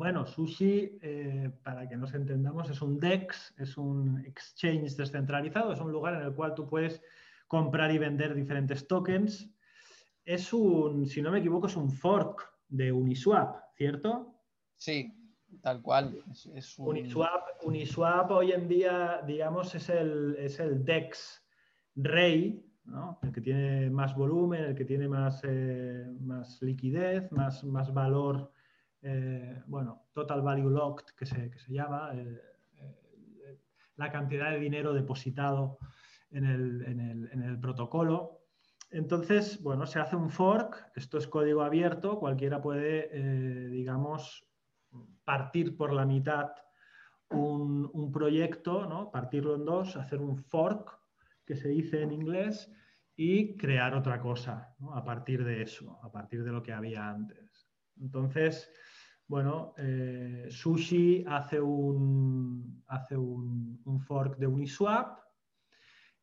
[0.00, 5.80] bueno, Sushi, eh, para que nos entendamos, es un DEX, es un exchange descentralizado, es
[5.80, 7.02] un lugar en el cual tú puedes
[7.46, 9.54] comprar y vender diferentes tokens.
[10.24, 14.40] Es un, si no me equivoco, es un fork de Uniswap, ¿cierto?
[14.74, 15.12] Sí,
[15.60, 16.24] tal cual.
[17.62, 21.44] Uniswap, hoy en día, digamos, es el, es el DEX
[21.94, 22.64] rey,
[23.22, 28.50] el que tiene más volumen, el que tiene más, eh, más liquidez, más, más valor
[29.02, 32.40] eh, bueno, Total Value Locked, que se, llama, eh,
[32.74, 33.58] eh,
[33.96, 35.78] la cantidad de dinero depositado
[36.30, 38.42] en el, protocolo.
[38.90, 44.46] Entonces, bueno, se hace un fork, esto es código abierto, cualquiera puede, digamos,
[45.24, 46.50] partir por la mitad
[47.30, 49.10] un, proyecto, ¿no?
[49.10, 50.98] partirlo en dos, hacer un fork,
[51.46, 52.70] que se dice en inglés,
[53.16, 57.70] y crear otra cosa a partir de eso, a partir de lo que había antes.
[58.00, 58.72] Entonces,
[59.30, 65.20] bueno, eh, Sushi hace un, hace un, fork de Uniswap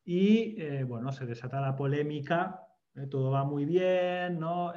[0.04, 4.74] y eh, bueno, se desata la polémica, eh, todo va muy bien, ¿no?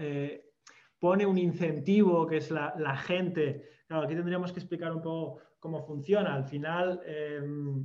[1.01, 3.68] pone un incentivo que es la, gente.
[3.89, 6.33] Claro, aquí tendríamos que explicar un poco cómo funciona.
[6.33, 7.85] Al final, em,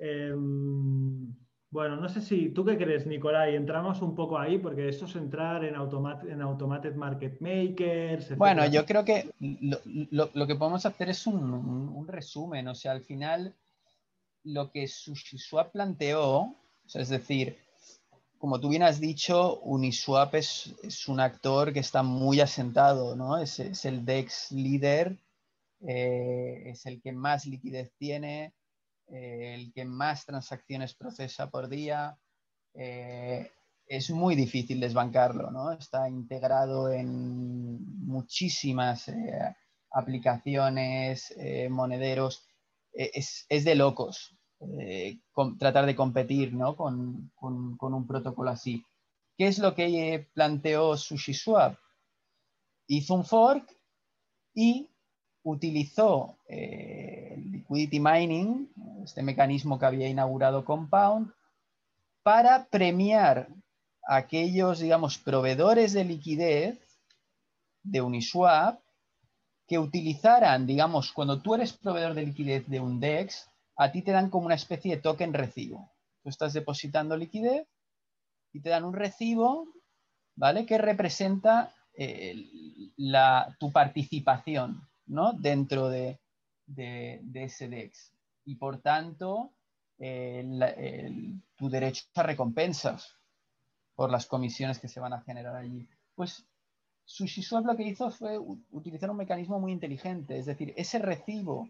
[0.00, 1.32] em,
[1.72, 5.16] Bueno, no sé si tú qué crees, Nicolai, entramos un poco ahí porque esto es
[5.16, 8.36] entrar en, en Automated Market Makers.
[8.36, 13.54] Bueno, yo creo que lo, que podemos hacer es un, resumen, o sea, al final
[14.44, 16.54] lo que SushiSwap planteó,
[16.92, 17.56] es decir,
[18.36, 20.74] como tú bien has dicho, Uniswap es,
[21.08, 23.38] un actor que está muy asentado, ¿no?
[23.38, 25.16] Es, el DEX líder,
[25.88, 28.52] eh, es el que más liquidez tiene,
[29.12, 32.18] eh, el que más transacciones procesa por día.
[32.74, 33.50] Eh,
[33.86, 35.72] es muy difícil desbancarlo, ¿no?
[35.72, 39.54] Está integrado en muchísimas eh,
[39.90, 41.34] aplicaciones,
[41.68, 42.46] monederos.
[42.94, 44.36] Es, de locos
[45.58, 46.76] tratar de competir ¿no?
[46.76, 48.84] con, un protocolo así.
[49.36, 51.76] ¿Qué es lo que planteó SushiSwap?
[52.86, 53.66] Hizo un fork
[54.54, 54.88] y
[55.44, 58.71] utilizó eh, liquidity mining,
[59.04, 61.32] este mecanismo que había inaugurado Compound,
[62.22, 63.48] para premiar
[64.06, 66.78] a aquellos, digamos, proveedores de liquidez
[67.82, 68.80] de Uniswap
[69.66, 74.12] que utilizaran, digamos, cuando tú eres proveedor de liquidez de un DEX, a ti te
[74.12, 75.90] dan como una especie de token recibo.
[76.22, 77.66] Tú estás depositando liquidez
[78.52, 79.66] y te dan un recibo,
[80.36, 80.66] ¿vale?
[80.66, 82.34] Que representa eh,
[82.96, 85.32] la, tu participación ¿no?
[85.32, 86.18] dentro de,
[87.34, 88.11] ese DEX.
[88.44, 89.52] Y por tanto,
[89.98, 93.16] tu derecho a recompensas
[93.94, 95.88] por las comisiones que se van a generar allí.
[96.14, 96.44] Pues
[97.04, 101.68] SushiSwap lo que hizo fue utilizar un mecanismo muy inteligente, es decir, ese recibo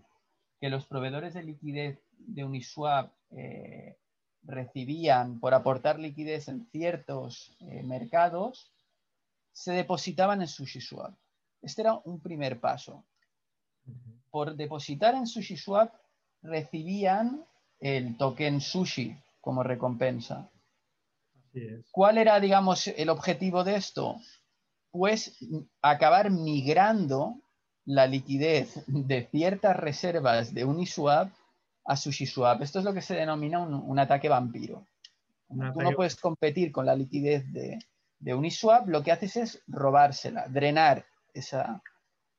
[0.61, 3.97] que los proveedores de liquidez de Uniswap eh,
[4.45, 8.73] recibían por aportar liquidez en ciertos eh, mercados,
[9.53, 11.15] se depositaban en SushiSwap.
[11.61, 13.05] Este era un primer paso
[14.31, 15.93] por depositar en SushiSwap
[16.43, 17.45] recibían
[17.81, 20.49] el token sushi como recompensa.
[21.91, 24.17] ¿Cuál era, digamos, el objetivo de esto?
[24.91, 25.39] Pues
[25.83, 27.37] acabar migrando
[27.85, 31.33] la liquidez de ciertas reservas de Uniswap
[31.85, 32.63] a SushiSwap.
[32.63, 34.87] Esto es lo que se denomina un, ataque vampiro.
[35.49, 37.79] Tú no puedes competir con la liquidez de,
[38.19, 41.83] de, Uniswap, lo que haces es robársela, drenar esa,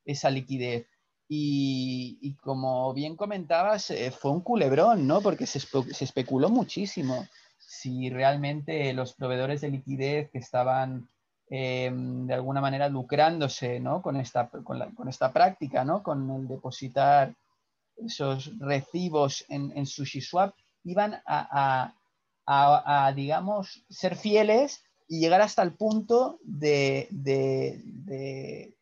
[0.04, 0.86] esa liquidez.
[1.28, 5.20] Y, como bien comentabas, eh, fue un culebrón, ¿no?
[5.20, 5.58] Porque se,
[6.04, 7.26] especuló muchísimo
[7.58, 11.08] si realmente los proveedores de liquidez que estaban
[11.48, 14.02] em, de alguna manera lucrándose ¿no?
[14.02, 16.02] con, esta, con, esta práctica, ¿no?
[16.02, 17.34] con el depositar
[17.96, 20.54] esos recibos en, en SushiSwap,
[20.84, 21.94] iban a,
[22.46, 27.08] a, digamos, ser fieles y llegar hasta el punto de,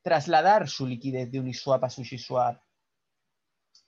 [0.02, 2.60] trasladar su liquidez de Uniswap a SushiSwap.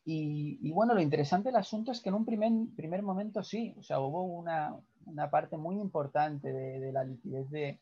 [0.05, 3.74] Y, y, bueno, lo interesante del asunto es que en un primer, primer momento sí,
[3.78, 4.76] o sea, hubo una,
[5.30, 7.78] parte muy importante de, la liquidez de,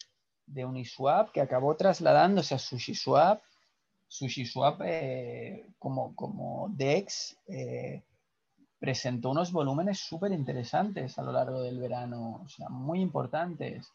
[0.65, 3.43] Uniswap que acabó trasladándose a SushiSwap.
[4.07, 8.03] SushiSwap eh, como, como DEX eh,
[8.79, 13.91] presentó unos volúmenes súper interesantes a lo largo del verano, o sea, muy importantes.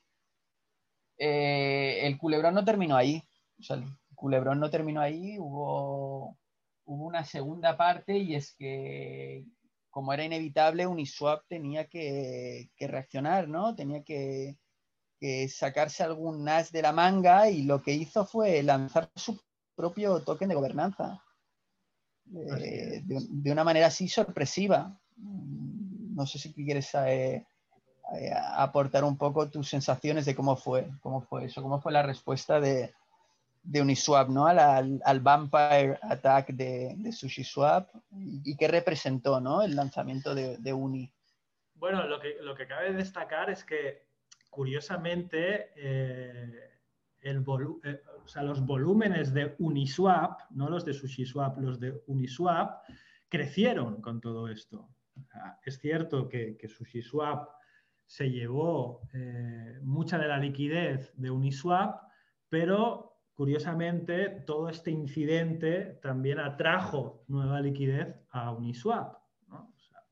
[1.17, 3.23] Eh, el culebrón no terminó ahí.
[3.59, 6.37] O sea, el culebrón no terminó ahí, hubo,
[6.85, 9.45] hubo una segunda parte y es que,
[9.89, 13.75] como era inevitable, Uniswap tenía que, reaccionar, ¿no?
[13.75, 14.57] Tenía que,
[15.49, 19.39] sacarse algún NAS de la manga y lo que hizo fue lanzar su
[19.75, 21.23] propio token de gobernanza.
[22.31, 24.99] Eh, de, una manera así sorpresiva.
[25.15, 27.47] No sé si quieres saber
[28.55, 32.59] aportar un poco tus sensaciones de cómo fue, cómo fue eso, cómo fue la respuesta
[32.59, 32.93] de,
[33.73, 34.47] Uniswap, ¿no?
[34.47, 39.61] Al, al, Vampire Attack de, de SushiSwap y, qué representó, ¿no?
[39.61, 41.11] El lanzamiento de, Uni.
[41.75, 44.05] Bueno, lo que, lo que cabe destacar es que,
[44.49, 46.77] curiosamente, eh,
[47.21, 47.43] el
[47.83, 48.01] eh,
[48.41, 52.85] los volúmenes de Uniswap, no los de SushiSwap, los de Uniswap,
[53.27, 54.87] crecieron con todo esto.
[55.65, 57.49] es cierto que, que SushiSwap
[58.07, 62.01] se llevó eh, mucha de la liquidez de Uniswap,
[62.49, 69.17] pero curiosamente todo este incidente también atrajo nueva liquidez a Uniswap.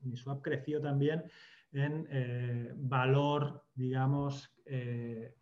[0.02, 1.24] Uniswap creció también
[1.72, 5.34] en eh, valor, digamos, eh,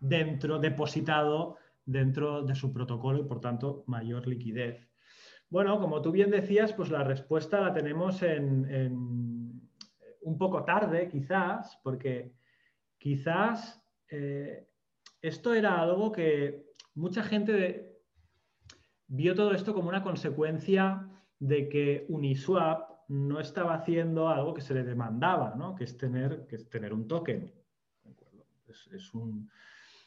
[0.00, 4.88] dentro, depositado dentro de su protocolo y por tanto mayor liquidez.
[5.48, 9.31] Bueno, como tú bien decías, pues la respuesta la tenemos en
[10.22, 12.32] un poco tarde, quizás, porque
[12.98, 14.68] quizás eh,
[15.20, 18.00] esto era algo que mucha gente
[19.06, 21.08] vio todo esto como una consecuencia
[21.38, 25.74] de que Uniswap no estaba haciendo algo que se le demandaba, ¿no?
[25.74, 27.52] que, es tener, que es tener un token.
[28.90, 29.50] Es, un,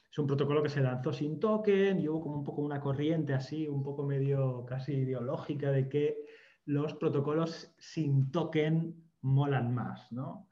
[0.09, 3.33] es, un, protocolo que se lanzó sin token y hubo como un poco una corriente
[3.33, 6.17] así, un poco medio casi ideológica de que
[6.65, 10.11] los protocolos sin token molan más.
[10.11, 10.47] ¿no?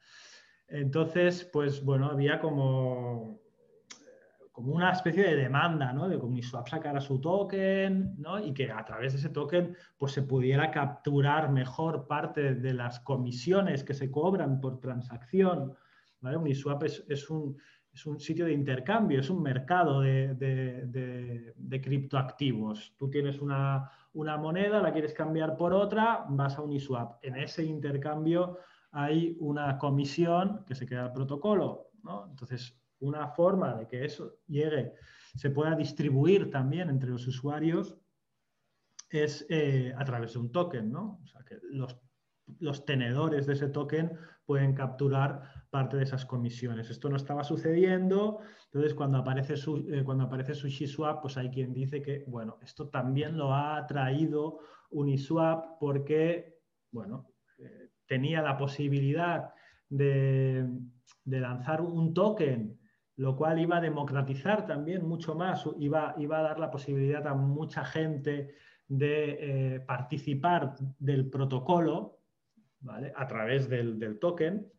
[0.68, 3.44] Entonces, pues bueno, había como
[4.54, 6.08] como una especie de demanda, ¿no?
[6.08, 8.38] De que Uniswap sacara su token, ¿no?
[8.40, 13.00] Y que a través de ese token, pues se pudiera capturar mejor parte de las
[13.00, 15.74] comisiones que se cobran por transacción.
[16.22, 17.58] Uniswap es, un,
[18.20, 22.94] sitio de intercambio, es un mercado de, criptoactivos.
[22.96, 27.24] Tú tienes una, una, moneda, la quieres cambiar por otra, vas a Uniswap.
[27.24, 28.60] En ese intercambio
[28.92, 31.90] hay una comisión que se queda al protocolo.
[32.30, 34.94] Entonces, una forma de que eso llegue,
[35.36, 37.98] se pueda distribuir también entre los usuarios
[39.10, 41.20] es eh, a través de un token, ¿no?
[41.24, 46.92] O sea, que los, tenedores de ese token pueden capturar parte de esas comisiones.
[46.92, 51.74] Esto no estaba sucediendo, entonces cuando aparece, su, eh, cuando aparece SushiSwap, pues hay quien
[51.74, 54.60] dice que, bueno, esto también lo ha traído
[54.92, 56.60] Uniswap porque,
[56.92, 59.50] bueno, eh, tenía la posibilidad
[59.90, 60.70] de,
[61.26, 62.80] lanzar un token
[63.16, 67.34] lo cual iba a democratizar también mucho más, iba, iba a dar la posibilidad a
[67.34, 68.56] mucha gente
[68.88, 72.20] de eh, participar del protocolo
[72.84, 73.12] ¿vale?
[73.16, 74.72] a través del, token.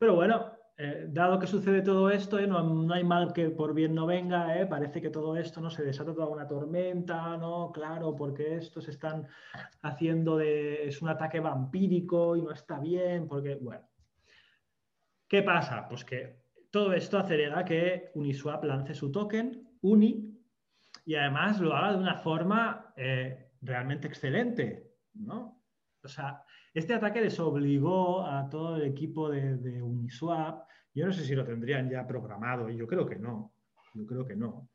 [0.00, 2.46] Pero bueno, eh, dado que sucede todo esto, ¿eh?
[2.46, 6.14] no, hay mal que por bien no venga, parece que todo esto no se desata
[6.14, 7.70] toda una tormenta, ¿no?
[7.70, 9.28] Claro, porque estos están
[9.82, 10.88] haciendo de.
[10.88, 13.86] es un ataque vampírico y no está bien, porque, bueno.
[15.28, 15.86] ¿Qué pasa?
[15.86, 20.34] Pues que todo esto acelera que Uniswap lance su token, Uni,
[21.04, 25.62] y además lo haga de una forma eh, realmente excelente, ¿no?
[26.02, 26.42] O sea,
[26.72, 31.44] este ataque les obligó a todo el equipo de, Uniswap, yo no sé si lo
[31.44, 33.52] tendrían ya programado, y yo creo que no,
[33.94, 34.68] yo creo que no.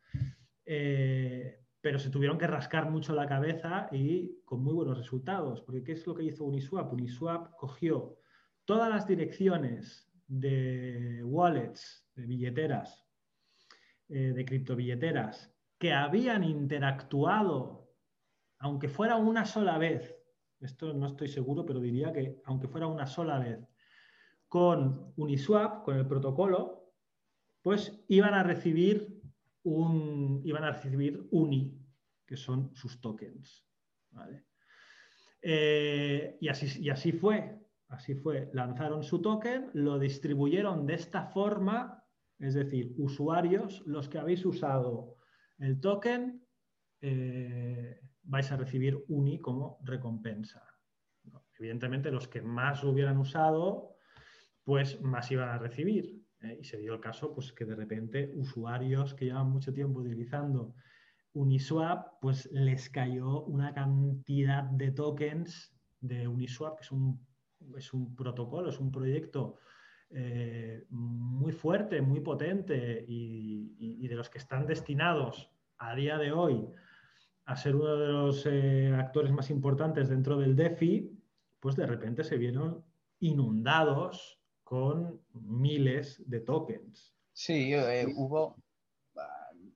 [0.65, 5.83] Eh, pero se tuvieron que rascar mucho la cabeza y con muy buenos resultados, porque
[5.83, 6.91] ¿qué es lo que hizo Uniswap?
[6.91, 8.17] Uniswap cogió
[8.65, 13.05] todas las direcciones de wallets, de billeteras,
[14.09, 17.91] eh, de criptobilleteras, que habían interactuado,
[18.59, 20.14] aunque fuera una sola vez,
[20.66, 23.59] esto no estoy seguro, pero diría que aunque fuera una sola vez,
[24.47, 26.93] con Uniswap, con el protocolo,
[27.61, 29.22] pues iban a recibir
[29.63, 31.82] un, iban a recibir UNI,
[32.26, 33.66] que son sus tokens.
[35.41, 37.59] Eh, y, así, y así fue.
[37.88, 42.03] Así fue, lanzaron su token, lo distribuyeron de esta forma,
[42.39, 45.18] es decir, usuarios, los que habéis usado
[45.59, 46.43] el token,
[47.01, 50.63] eh, vais a recibir UNI como recompensa.
[51.57, 53.95] Evidentemente, los que más lo hubieran usado,
[54.63, 56.21] pues más iban a recibir.
[56.41, 56.57] ¿eh?
[56.59, 60.76] Y se dio el caso pues, que de repente usuarios que llevan mucho tiempo utilizando
[61.34, 67.19] Uniswap, pues les cayó una cantidad de tokens de Uniswap, que es un
[67.78, 69.57] es un protocolo, es un proyecto
[70.09, 76.67] eh, muy fuerte, muy potente y, de los que están destinados a día de hoy
[77.45, 81.11] a ser uno de los eh, actores más importantes dentro del DeFi,
[81.59, 82.83] pues de repente se vieron
[83.19, 87.13] inundados con miles de tokens.
[87.33, 88.55] Sí, eh, hubo,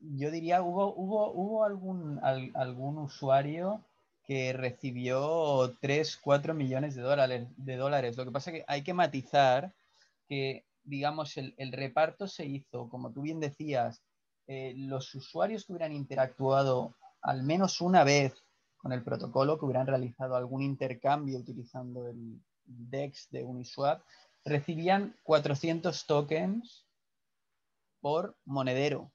[0.02, 3.84] yo diría, hubo, hubo, hubo algún, algún usuario
[4.24, 8.18] que recibió 3, 4 millones de dólares, de dólares.
[8.18, 9.74] Lo que pasa es que hay que matizar
[10.28, 14.04] que, digamos, el, reparto se hizo, como tú bien decías,
[14.48, 18.34] eh, los usuarios que hubieran interactuado al menos una vez
[18.78, 24.02] con el protocolo, que hubieran realizado algún intercambio utilizando el DEX de Uniswap,
[24.46, 26.86] recibían 400 tokens
[28.00, 29.12] por monedero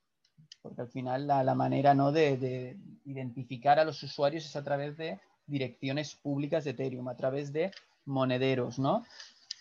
[0.64, 2.10] porque al final la, manera ¿no?
[2.10, 7.52] de, identificar a los usuarios es a través de direcciones públicas de Ethereum, a través
[7.52, 7.70] de
[8.06, 9.04] monederos, ¿no?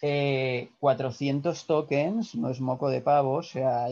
[0.03, 3.87] 400 eh, tokens, no es moco de pavo, o sea,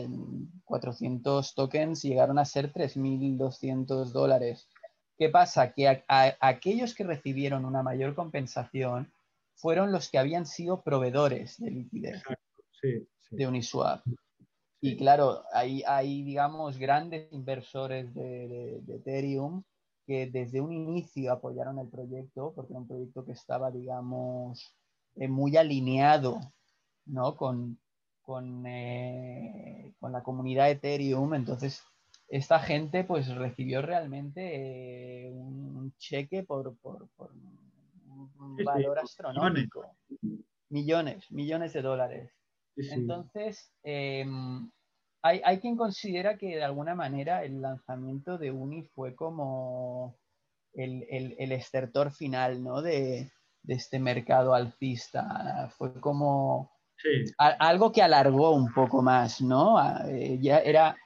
[0.66, 4.68] 400 tokens llegaron a ser 3.200 dólares.
[5.16, 5.72] ¿Qué pasa?
[5.72, 9.10] Que aquellos que recibieron una mayor compensación
[9.54, 12.22] fueron los que habían sido proveedores de liquidez
[13.30, 14.04] de Uniswap.
[14.82, 19.62] Y claro, hay, hay digamos, grandes inversores de, Ethereum
[20.06, 24.74] que desde un inicio apoyaron el proyecto, porque era un proyecto que estaba, digamos,
[25.16, 26.40] eh, muy alineado
[27.06, 27.36] ¿no?
[27.36, 27.78] con,
[28.22, 31.34] con, eh, con, la comunidad Ethereum.
[31.34, 31.82] Entonces,
[32.28, 39.84] esta gente pues recibió realmente eh, un cheque por, por, por, un valor astronómico.
[40.70, 42.32] Millones, millones de dólares.
[42.76, 44.70] Entonces, em,
[45.22, 50.16] hay, quien considera que de alguna manera el lanzamiento de Uni fue como
[50.72, 51.04] el,
[51.38, 52.82] el, estertor final ¿no?
[52.82, 53.30] de,
[53.66, 55.68] este mercado alcista.
[55.76, 56.72] Fue como
[57.38, 59.76] algo que alargó un poco más, ¿no?
[60.08, 60.96] Eh, ya era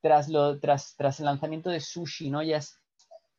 [0.00, 2.42] tras, lo, tras, tras el lanzamiento de Sushi, ¿no?
[2.42, 2.60] Ya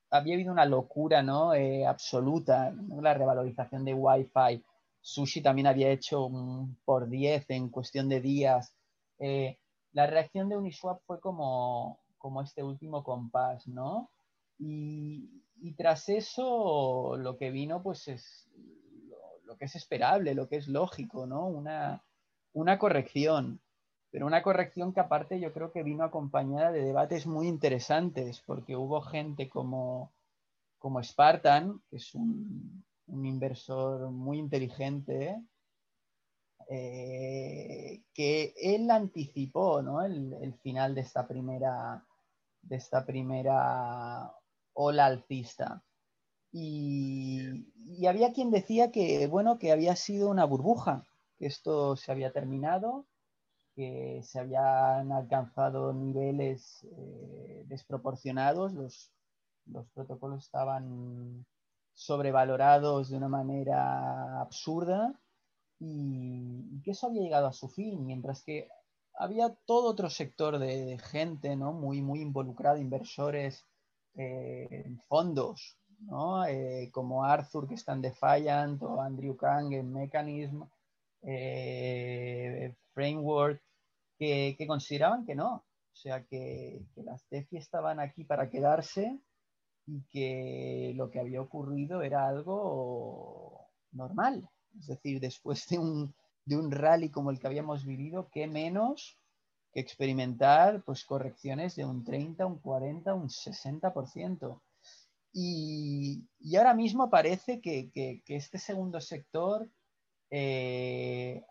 [0.09, 1.53] había habido una locura, ¿no?
[1.53, 4.63] Eh, absoluta, la revalorización de Wi-Fi.
[5.01, 8.73] Sushi también había hecho un por 10 en cuestión de días.
[9.19, 9.57] Eh,
[9.93, 14.11] la reacción de Uniswap fue como, como este último compás, ¿no?
[14.59, 15.43] Y,
[15.75, 18.47] tras eso lo que vino pues es
[19.43, 21.47] lo, que es esperable, lo que es lógico, ¿no?
[21.47, 22.03] Una,
[22.53, 23.61] una corrección,
[24.11, 28.75] pero una corrección que aparte yo creo que vino acompañada de debates muy interesantes, porque
[28.75, 30.11] hubo gente como,
[30.79, 35.41] como Spartan, que es un, inversor muy inteligente,
[36.69, 42.03] eh, que él anticipó el, final de esta primera,
[42.61, 44.33] de esta primera
[44.77, 45.83] ola alcista.
[46.51, 47.67] Y,
[48.07, 51.03] había quien decía que, bueno, que había sido una burbuja,
[51.37, 53.05] que esto se había terminado,
[53.75, 59.11] que se habían alcanzado niveles eh, desproporcionados, los,
[59.65, 61.45] los protocolos estaban
[61.93, 65.19] sobrevalorados de una manera absurda
[65.79, 68.69] y, que eso había llegado a su fin, mientras que
[69.15, 71.73] había todo otro sector de, gente ¿no?
[71.73, 73.65] muy, muy involucrado, inversores,
[75.07, 76.45] fondos, ¿no?
[76.45, 80.63] Eh, como Arthur que está en Defiant o Andrew Kang en Mechanism,
[81.23, 83.61] eh, Framework,
[84.17, 89.19] que, consideraban que no, o sea que, las DeFi estaban aquí para quedarse
[89.85, 94.49] y que lo que había ocurrido era algo normal,
[94.79, 96.13] es decir, después de un,
[96.71, 99.16] rally como el que habíamos vivido, ¿qué menos
[99.79, 104.61] experimentar pues, correcciones de un 30, un 40, un 60%?
[105.33, 107.91] Y, y ahora mismo parece que,
[108.27, 109.69] este segundo sector
[110.31, 111.43] eh,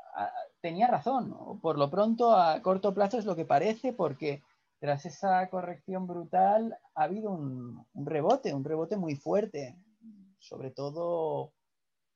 [0.60, 4.42] tenía razón, por lo pronto a corto plazo es lo que parece, porque
[4.80, 9.76] tras esa corrección brutal ha habido un, un rebote, un rebote muy fuerte,
[10.38, 11.52] sobre todo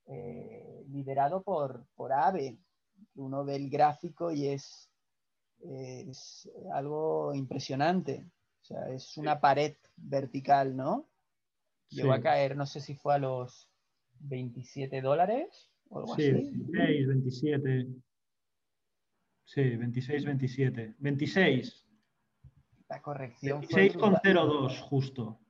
[0.07, 2.59] eh, liderado por, por AVE.
[3.15, 4.90] Uno ve el gráfico y es,
[5.63, 8.27] es algo impresionante.
[8.63, 11.09] O sea, es una pared vertical, ¿no?
[11.89, 13.69] Llegó a caer, no sé si fue a los
[14.21, 17.87] 27 dólares o algo sí, 26, 27.
[19.45, 20.95] Sí, 26, 27.
[20.99, 21.87] 26.
[22.89, 25.41] La corrección 26,02 justo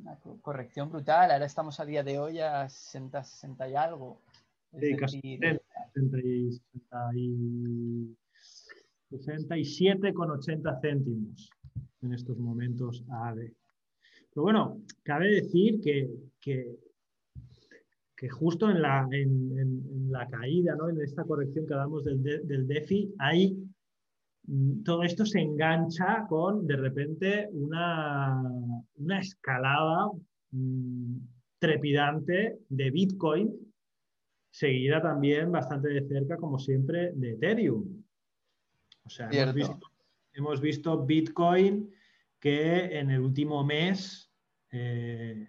[0.00, 1.30] una corrección brutal.
[1.30, 4.20] Ahora estamos a día de hoy a 60, 60 y algo.
[4.78, 5.20] sí, casi
[9.10, 11.50] 67,80 céntimos
[12.02, 13.38] en estos momentos AD.
[14.32, 16.08] Pero bueno, cabe decir que,
[16.40, 16.78] que,
[18.28, 20.88] justo en la, en, la caída, ¿no?
[20.88, 23.56] en esta corrección que damos del, del DEFI, hay
[24.50, 28.42] Mm, todo esto se engancha con de repente una,
[29.20, 30.10] escalada
[30.50, 31.16] mm,
[31.58, 33.52] trepidante de Bitcoin,
[34.50, 37.99] seguida también bastante de cerca, como siempre, de Ethereum.
[39.04, 39.28] O sea,
[40.32, 41.90] hemos visto, Bitcoin
[42.38, 44.32] que en el último mes
[44.70, 45.48] eh,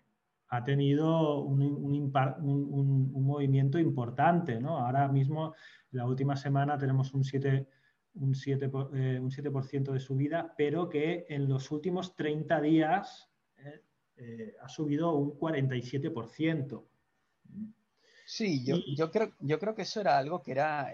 [0.49, 4.59] ha tenido un, un, movimiento importante.
[4.59, 4.77] ¿no?
[4.77, 5.55] Ahora mismo,
[5.91, 7.67] la última semana, tenemos un 7
[8.15, 13.81] un 7%, eh, un 7 de subida, pero que en los últimos 30 días eh,
[14.17, 16.85] eh, ha subido un 47%.
[18.31, 20.89] Sí, yo, yo, creo, yo creo que eso era algo que era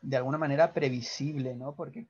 [0.00, 1.74] de alguna manera previsible, ¿no?
[1.74, 2.06] Porque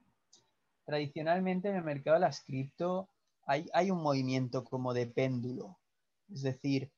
[0.86, 3.08] tradicionalmente en el mercado de las cripto
[3.44, 5.76] hay, hay un movimiento como de péndulo.
[6.32, 6.92] Es decir,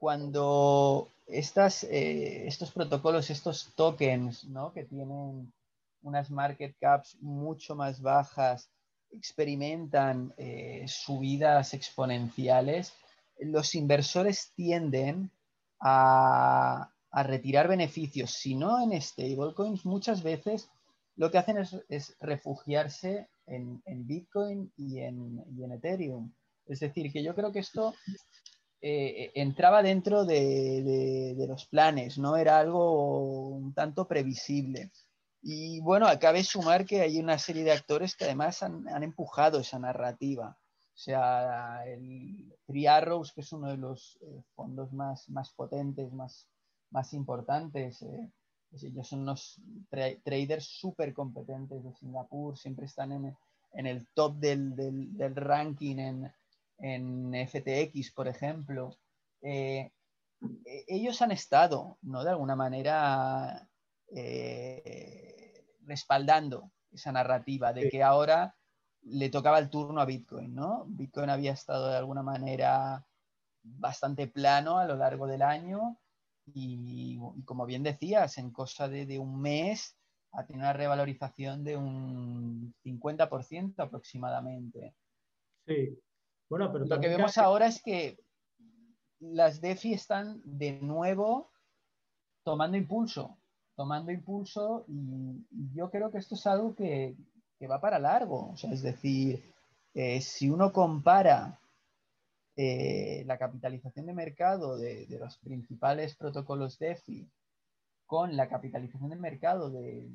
[0.00, 4.72] cuando estas, estos protocolos, estos tokens, ¿no?
[4.72, 5.52] Que tienen
[6.02, 8.68] unas market caps mucho más bajas
[9.12, 12.92] experimentan eh, subidas exponenciales,
[13.38, 15.30] los inversores tienden
[15.84, 20.68] a, retirar beneficios, si no en stablecoins, muchas veces
[21.14, 21.58] lo que hacen
[21.88, 26.32] es, refugiarse en, Bitcoin y en, Ethereum.
[26.66, 27.94] Es decir, que yo creo que esto
[28.80, 32.36] eh, entraba dentro de, de, los planes, ¿no?
[32.36, 34.90] Era algo un tanto previsible.
[35.46, 39.78] Y bueno, acabe sumar que hay una serie de actores que además han, empujado esa
[39.78, 40.56] narrativa.
[40.94, 46.12] O sea, el Three Arrows, que es uno de los eh, fondos más, más potentes,
[46.12, 46.46] más,
[46.90, 48.00] más importantes.
[48.02, 48.30] Eh,
[48.80, 53.36] ellos son unos traders súper competentes de Singapur, siempre están en,
[53.72, 56.32] en el top del, del, del ranking en,
[56.78, 58.96] en, FTX, por ejemplo.
[59.42, 59.90] Eh,
[60.86, 62.22] ellos han estado, ¿no?
[62.22, 63.68] De alguna manera
[65.86, 68.54] respaldando esa narrativa de que ahora
[69.04, 70.84] le tocaba el turno a Bitcoin, ¿no?
[70.88, 73.04] Bitcoin había estado de alguna manera
[73.62, 75.98] bastante plano a lo largo del año
[76.46, 79.96] y, como bien decías, en cosa de, un mes
[80.32, 84.94] ha tenido una revalorización de un 50% aproximadamente.
[85.66, 85.98] Sí.
[86.50, 88.18] Bueno, pero lo que vemos ahora es que
[89.20, 91.50] las DeFi están de nuevo
[92.42, 93.38] tomando impulso,
[93.74, 97.16] tomando impulso y yo creo que esto es algo que,
[97.66, 98.50] va para largo.
[98.52, 99.42] O sea, es decir,
[99.94, 101.58] eh, si uno compara
[102.56, 107.28] eh, la capitalización de mercado de, los principales protocolos DeFi
[108.06, 110.08] con la capitalización de mercado de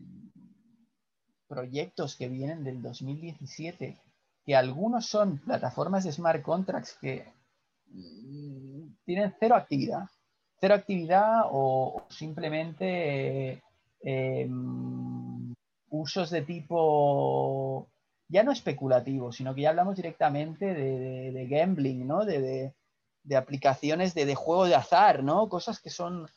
[1.47, 3.97] proyectos que vienen del 2017,
[4.45, 7.25] que algunos son plataformas de smart contracts que
[7.87, 10.07] mm, tienen cero actividad,
[10.61, 13.61] cero actividad o, simplemente
[14.01, 14.47] eh,
[15.89, 17.89] usos de tipo
[18.27, 22.25] ya no especulativo, sino que ya hablamos directamente de, gambling, ¿no?
[22.25, 22.73] De,
[23.35, 25.49] aplicaciones de, juego de azar, ¿no?
[25.49, 26.27] Cosas que son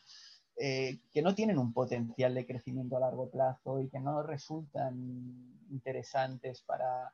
[0.57, 5.59] eh, que no tienen un potencial de crecimiento a largo plazo y que no resultan
[5.69, 7.13] interesantes para,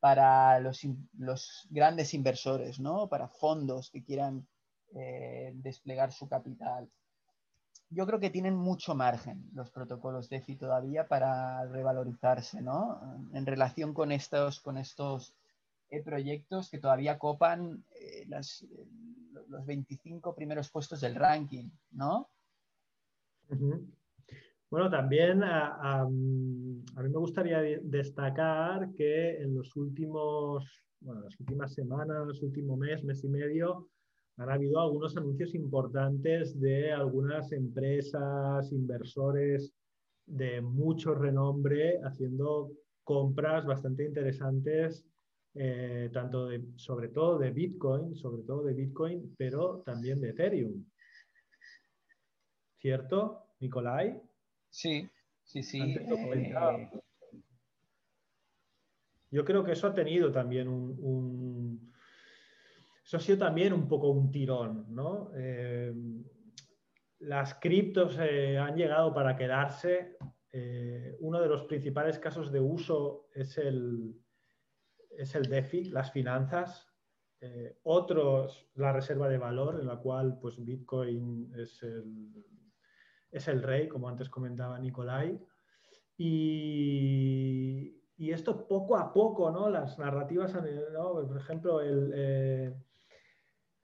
[0.00, 0.82] para los,
[1.70, 3.08] grandes inversores, ¿no?
[3.08, 4.46] Para fondos que quieran
[4.94, 6.90] eh, desplegar su capital
[7.90, 13.00] yo creo que tienen mucho margen los protocolos DeFi todavía para revalorizarse, ¿no?
[13.32, 15.36] En relación con estos, con estos
[15.90, 22.30] eh, proyectos que todavía copan eh, los 25 primeros puestos del ranking, ¿no?
[24.70, 31.72] Bueno, también a, a, mí me gustaría destacar que en los últimos, bueno, las últimas
[31.74, 33.88] semanas, último mes, mes y medio,
[34.36, 39.72] han habido algunos anuncios importantes de algunas empresas, inversores
[40.26, 42.72] de mucho renombre haciendo
[43.04, 45.04] compras bastante interesantes,
[45.54, 50.84] eh, tanto de, sobre todo de Bitcoin, sobre todo de Bitcoin, pero también de Ethereum.
[52.78, 54.20] ¿Cierto, Nicolai?
[54.68, 55.08] Sí,
[55.44, 55.80] sí, sí.
[55.80, 56.90] Eh,
[59.30, 61.93] Yo creo que eso ha tenido también un
[63.14, 65.30] eso ha sido también un poco un tirón, ¿no?
[65.36, 65.94] Eh,
[67.20, 70.16] las criptos eh, han llegado para quedarse.
[70.50, 74.20] Eh, uno de los principales casos de uso es el,
[75.16, 76.88] es el DeFi, las finanzas.
[77.84, 82.32] otros, la reserva de valor, en la cual pues, Bitcoin es el,
[83.30, 85.38] es el rey, como antes comentaba Nicolai.
[86.16, 89.68] Y, esto poco a poco, ¿no?
[89.68, 92.74] Las narrativas, por ejemplo, el,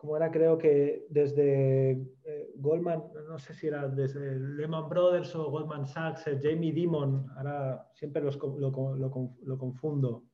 [0.00, 1.90] como era creo que desde
[2.24, 7.28] eh, Goldman, no sé si era desde Lehman Brothers o Goldman Sachs, eh, Jamie Dimon,
[7.36, 10.24] ahora siempre los, lo, confundo.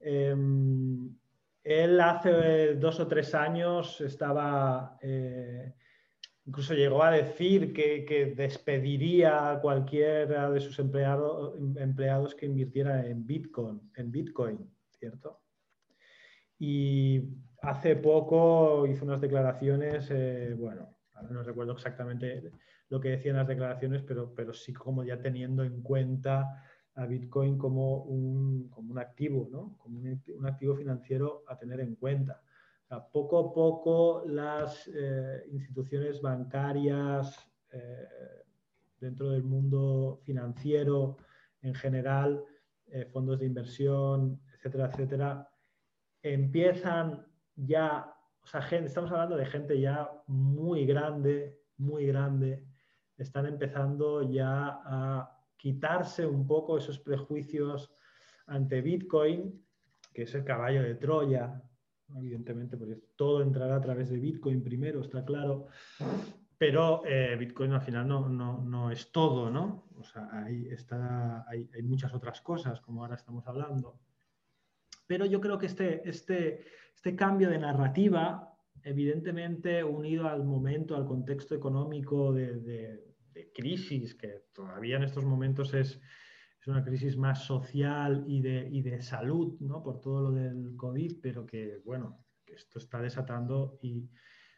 [0.00, 1.14] Em,
[1.62, 5.74] él hace dos o tres años estaba, eh,
[6.46, 13.26] incluso llegó a decir que, despediría a cualquiera de sus empleado, empleados que invirtiera en
[13.26, 15.42] Bitcoin, en Bitcoin, ¿cierto?
[16.58, 17.20] Y
[17.62, 20.96] hace poco hizo unas declaraciones, eh, bueno,
[21.30, 22.52] no recuerdo exactamente
[22.88, 26.62] lo que decían las declaraciones, pero, pero sí como ya teniendo en cuenta
[26.94, 29.76] a Bitcoin como un, como un activo, ¿no?
[29.78, 32.40] como un, activo financiero a tener en cuenta.
[33.12, 38.06] poco a poco las eh, instituciones bancarias eh,
[39.00, 41.16] dentro del mundo financiero
[41.62, 42.44] en general,
[43.12, 45.48] fondos de inversión, etcétera, etcétera,
[46.22, 47.25] empiezan
[47.56, 52.64] ya, o sea, gente, estamos hablando de gente ya muy grande, muy grande,
[53.16, 57.92] están empezando ya a quitarse un poco esos prejuicios
[58.46, 59.64] ante Bitcoin,
[60.12, 61.62] que es el caballo de Troya,
[62.14, 65.66] evidentemente, porque todo entrará a través de Bitcoin primero, está claro,
[66.58, 69.88] pero eh, Bitcoin al final no, no, es todo, ¿no?
[69.98, 73.98] O sea, ahí está, hay, hay, muchas otras cosas, como ahora estamos hablando.
[75.06, 78.52] Pero yo creo que este, este, este cambio de narrativa,
[78.82, 83.04] evidentemente unido al momento, al contexto económico de,
[83.54, 86.00] crisis, que todavía en estos momentos es,
[86.66, 89.84] una crisis más social y de, de salud, ¿no?
[89.84, 94.10] por todo lo del COVID, pero que, bueno, esto está desatando y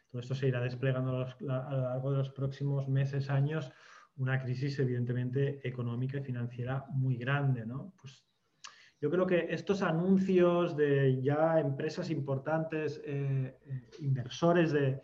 [0.09, 3.71] todo esto se irá desplegando a, lo largo de los próximos meses, años,
[4.15, 7.93] una crisis evidentemente económica y financiera muy grande, ¿no?
[8.01, 8.25] Pues
[9.01, 15.01] yo creo que estos anuncios de ya empresas importantes, eh, eh, inversores de,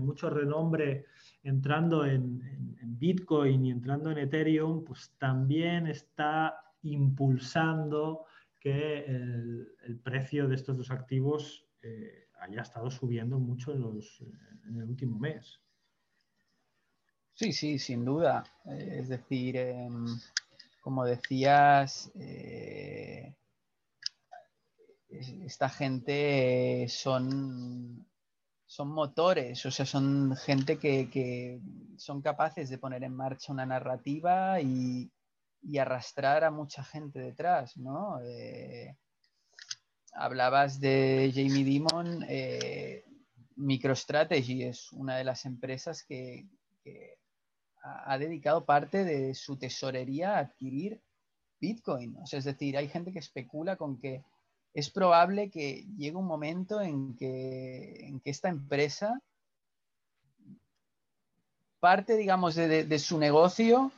[0.00, 1.06] mucho renombre
[1.44, 2.42] entrando en,
[2.98, 8.24] Bitcoin y entrando en Ethereum, pues también está impulsando
[8.58, 13.82] que el, precio de estos dos activos eh, haya estado subiendo mucho en,
[14.66, 15.60] en, el último mes.
[17.34, 18.42] Sí, sí, sin duda.
[18.66, 20.06] es decir, em,
[20.84, 23.34] como decías, eh,
[25.08, 28.06] esta gente son,
[28.66, 31.58] son motores, o sea, son gente que,
[31.96, 35.10] son capaces de poner en marcha una narrativa y,
[35.80, 38.20] arrastrar a mucha gente detrás, ¿no?
[38.20, 38.94] Eh,
[40.12, 43.06] hablabas de Jamie Dimon, eh,
[43.56, 46.46] MicroStrategy es una de las empresas que,
[46.82, 47.16] que
[47.84, 51.00] ha dedicado parte de su tesorería a adquirir
[51.60, 52.16] Bitcoin.
[52.30, 54.24] Es decir, hay gente que especula con que
[54.72, 59.20] es probable que llegue un momento en que, en que esta empresa
[61.78, 63.92] parte, digamos, de, su negocio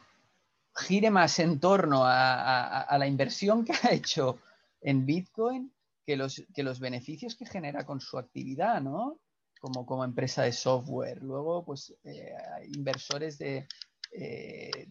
[0.75, 4.41] gire más en torno a, la inversión que ha hecho
[4.81, 5.73] en Bitcoin
[6.05, 9.19] que los, que los beneficios que genera con su actividad, ¿no?
[9.67, 11.21] Como, como empresa de software.
[11.23, 12.37] Luego, pues, eh,
[12.73, 13.67] inversores de,
[14.13, 14.89] eh,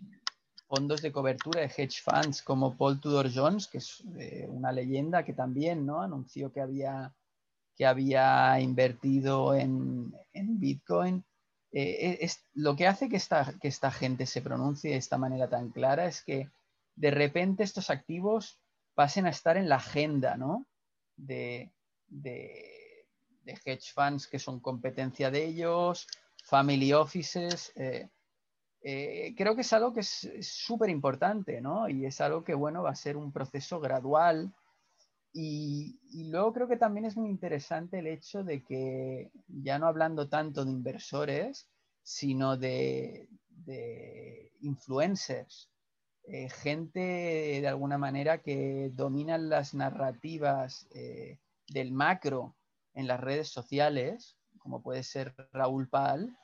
[0.67, 5.23] fondos de cobertura de hedge funds como Paul Tudor Jones, que es eh, una leyenda
[5.23, 6.01] que también ¿no?
[6.01, 7.13] anunció que había,
[7.75, 11.23] que había invertido en, Bitcoin.
[11.71, 15.49] Eh, es, lo que hace que esta, que esta gente se pronuncie de esta manera
[15.49, 16.49] tan clara es que
[16.95, 18.59] de repente estos activos
[18.95, 20.37] pasen a estar en la agenda
[21.17, 21.71] de,
[22.07, 22.84] de,
[23.45, 26.07] hedge funds que son competencia de ellos,
[26.43, 27.71] family offices.
[27.75, 28.09] Eh,
[28.81, 31.89] eh, creo que es algo que es súper importante, ¿no?
[31.89, 34.53] Y es algo que, bueno, va a ser un proceso gradual.
[35.33, 40.29] Y, luego creo que también es muy interesante el hecho de que, ya no hablando
[40.29, 41.67] tanto de inversores,
[42.03, 43.27] sino de,
[44.61, 45.69] influencers,
[46.27, 50.87] eh, gente de alguna manera que dominan las narrativas
[51.67, 52.55] del macro
[52.95, 56.35] en las redes sociales, como puede ser Raúl Pal,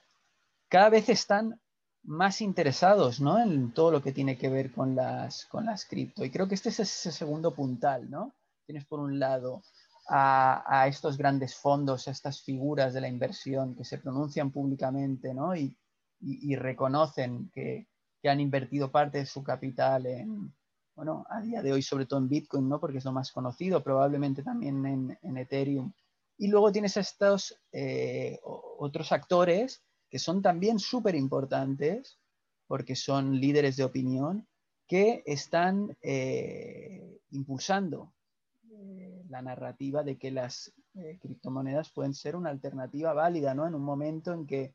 [0.70, 1.60] cada vez están
[2.04, 3.40] más interesados ¿no?
[3.40, 6.24] en todo lo que tiene que ver con las, con las cripto.
[6.24, 8.34] Y creo que este es ese segundo puntal, ¿no?
[8.66, 9.64] Tienes por un lado
[10.08, 15.56] a, estos grandes fondos, a estas figuras de la inversión que se pronuncian públicamente ¿no?
[15.56, 15.76] y,
[16.56, 17.88] reconocen que,
[18.24, 20.54] han invertido parte de su capital en,
[20.96, 22.80] bueno, a día de hoy sobre todo en Bitcoin, ¿no?
[22.80, 25.92] porque es lo más conocido, probablemente también en, Ethereum.
[26.42, 32.18] Y luego tienes estos eh, otros actores que son también súper importantes
[32.66, 34.48] porque son líderes de opinión
[34.88, 38.16] que están eh, impulsando
[38.72, 40.74] eh, la narrativa de que las
[41.20, 43.68] criptomonedas pueden ser una alternativa válida, ¿no?
[43.68, 44.74] En un momento en que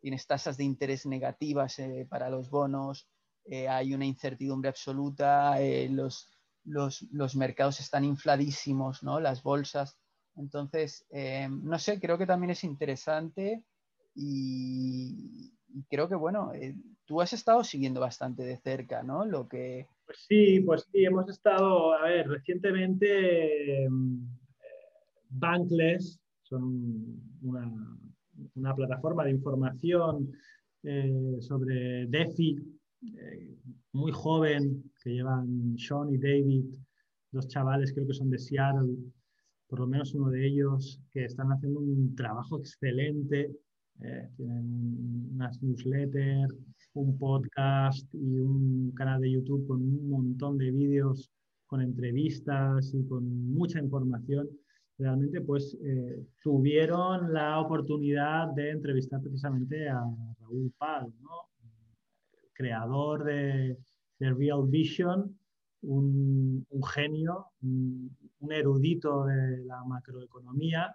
[0.00, 1.78] tienes tasas de interés negativas
[2.08, 3.08] para los bonos,
[3.68, 5.58] hay una incertidumbre absoluta,
[5.90, 6.30] los,
[6.64, 9.20] los, los, mercados están infladísimos, ¿no?
[9.20, 9.98] Las bolsas.
[10.38, 11.04] Entonces,
[11.50, 13.64] no sé, creo que también es interesante
[14.14, 15.52] y,
[15.88, 16.74] creo que, bueno, eh,
[17.04, 19.24] tú has estado siguiendo bastante de cerca, ¿no?
[19.24, 19.86] Lo que...
[20.06, 24.26] Pues sí, pues sí, hemos estado, a ver, recientemente em,
[25.28, 30.32] Bankless, son una, plataforma de información
[30.82, 32.56] eh, sobre DeFi,
[33.02, 33.54] eh,
[33.92, 36.64] muy joven, que llevan Sean y David,
[37.30, 38.96] dos chavales, creo que son de Seattle,
[39.68, 43.50] por lo menos uno de ellos, que están haciendo un trabajo excelente
[44.00, 46.54] eh, tienen unas newsletters,
[46.94, 51.30] un podcast y un canal de YouTube con un montón de vídeos,
[51.66, 54.48] con entrevistas y con mucha información.
[54.98, 60.00] Realmente, pues, eh, tuvieron la oportunidad de entrevistar precisamente a
[60.40, 61.12] Raúl Pal,
[62.52, 63.76] creador de,
[64.20, 65.38] Real Vision,
[65.82, 67.46] un, genio,
[68.50, 70.94] erudito de la macroeconomía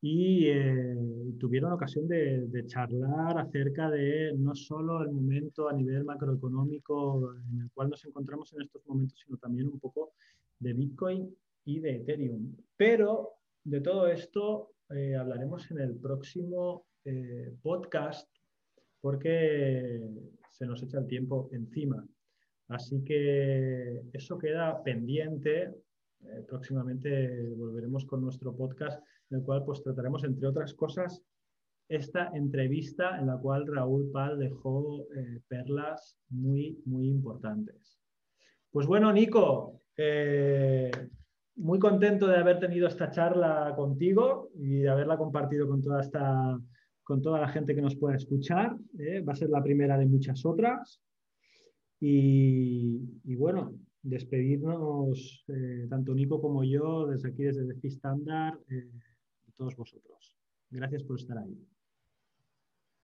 [0.00, 0.96] y eh,
[1.40, 7.70] tuvieron ocasión de, charlar acerca de no solo el momento a nivel macroeconómico en el
[7.72, 10.12] cual nos encontramos en estos momentos, sino también un poco
[10.60, 11.34] de Bitcoin
[11.64, 12.56] y de Ethereum.
[12.76, 18.28] Pero de todo esto eh, hablaremos en el próximo eh, podcast
[19.00, 20.00] porque
[20.50, 22.06] se nos echa el tiempo encima.
[22.68, 25.74] Así que eso queda pendiente
[26.24, 31.22] eh, próximamente volveremos con nuestro podcast, en el cual pues trataremos, entre otras cosas,
[31.88, 37.98] esta entrevista en la cual Raúl Pal dejó eh, perlas muy, muy importantes.
[38.70, 40.90] Pues bueno, Nico, eh,
[41.56, 46.58] muy contento de haber tenido esta charla contigo y de haberla compartido con toda esta
[47.02, 48.76] con toda la gente que nos pueda escuchar.
[49.26, 51.00] Va a ser la primera de muchas otras.
[52.00, 53.74] Y, bueno,
[54.08, 55.44] despedirnos,
[55.88, 58.58] tanto Nico como yo, desde aquí, desde Defi Standard,
[59.56, 60.34] todos vosotros.
[60.70, 61.56] Gracias por estar ahí.